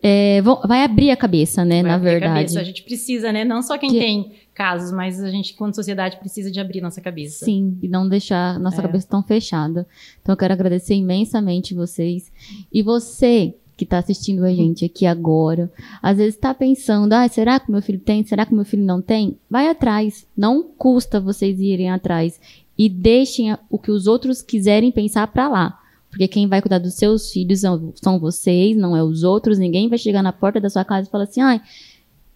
[0.00, 2.34] é, vão- vai abrir a cabeça, né, Vai na abrir a verdade.
[2.34, 2.60] cabeça.
[2.60, 3.44] A gente precisa, né?
[3.44, 7.00] Não só quem Que- tem casos, mas a gente, quando sociedade, precisa de abrir nossa
[7.00, 7.44] cabeça.
[7.44, 8.82] Sim, e não deixar nossa É.
[8.82, 9.84] cabeça tão fechada.
[10.22, 12.30] Então eu quero agradecer imensamente vocês.
[12.72, 15.72] E você que está assistindo a gente aqui agora,
[16.02, 18.24] às vezes está pensando, ah, será que meu filho tem?
[18.24, 19.38] Será que meu filho não tem?
[19.48, 20.26] Vai atrás.
[20.36, 22.40] Não custa vocês irem atrás.
[22.76, 25.78] E deixem o que os outros quiserem pensar para lá.
[26.10, 29.58] Porque quem vai cuidar dos seus filhos são, vocês, não é os outros.
[29.58, 31.60] Ninguém vai chegar na porta da sua casa e falar assim, ai,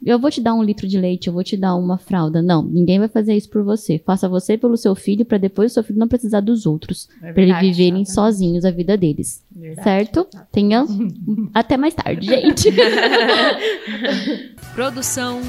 [0.05, 2.43] eu vou te dar um litro de leite, eu vou te dar uma fralda.
[2.43, 4.01] Não, ninguém vai fazer isso por você.
[4.05, 7.33] Faça você pelo seu filho para depois o seu filho não precisar dos outros, É
[7.33, 9.43] para eles viverem sozinhos a vida deles.
[9.51, 9.85] Verdade.
[9.85, 10.27] Certo?
[10.51, 10.85] Tenha
[11.55, 12.71] até mais tarde, gente.
[14.75, 15.41] Produção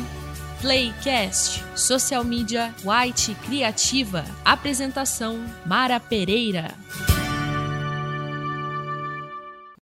[0.61, 6.71] Playcast, social media White Criativa, apresentação Mara Pereira.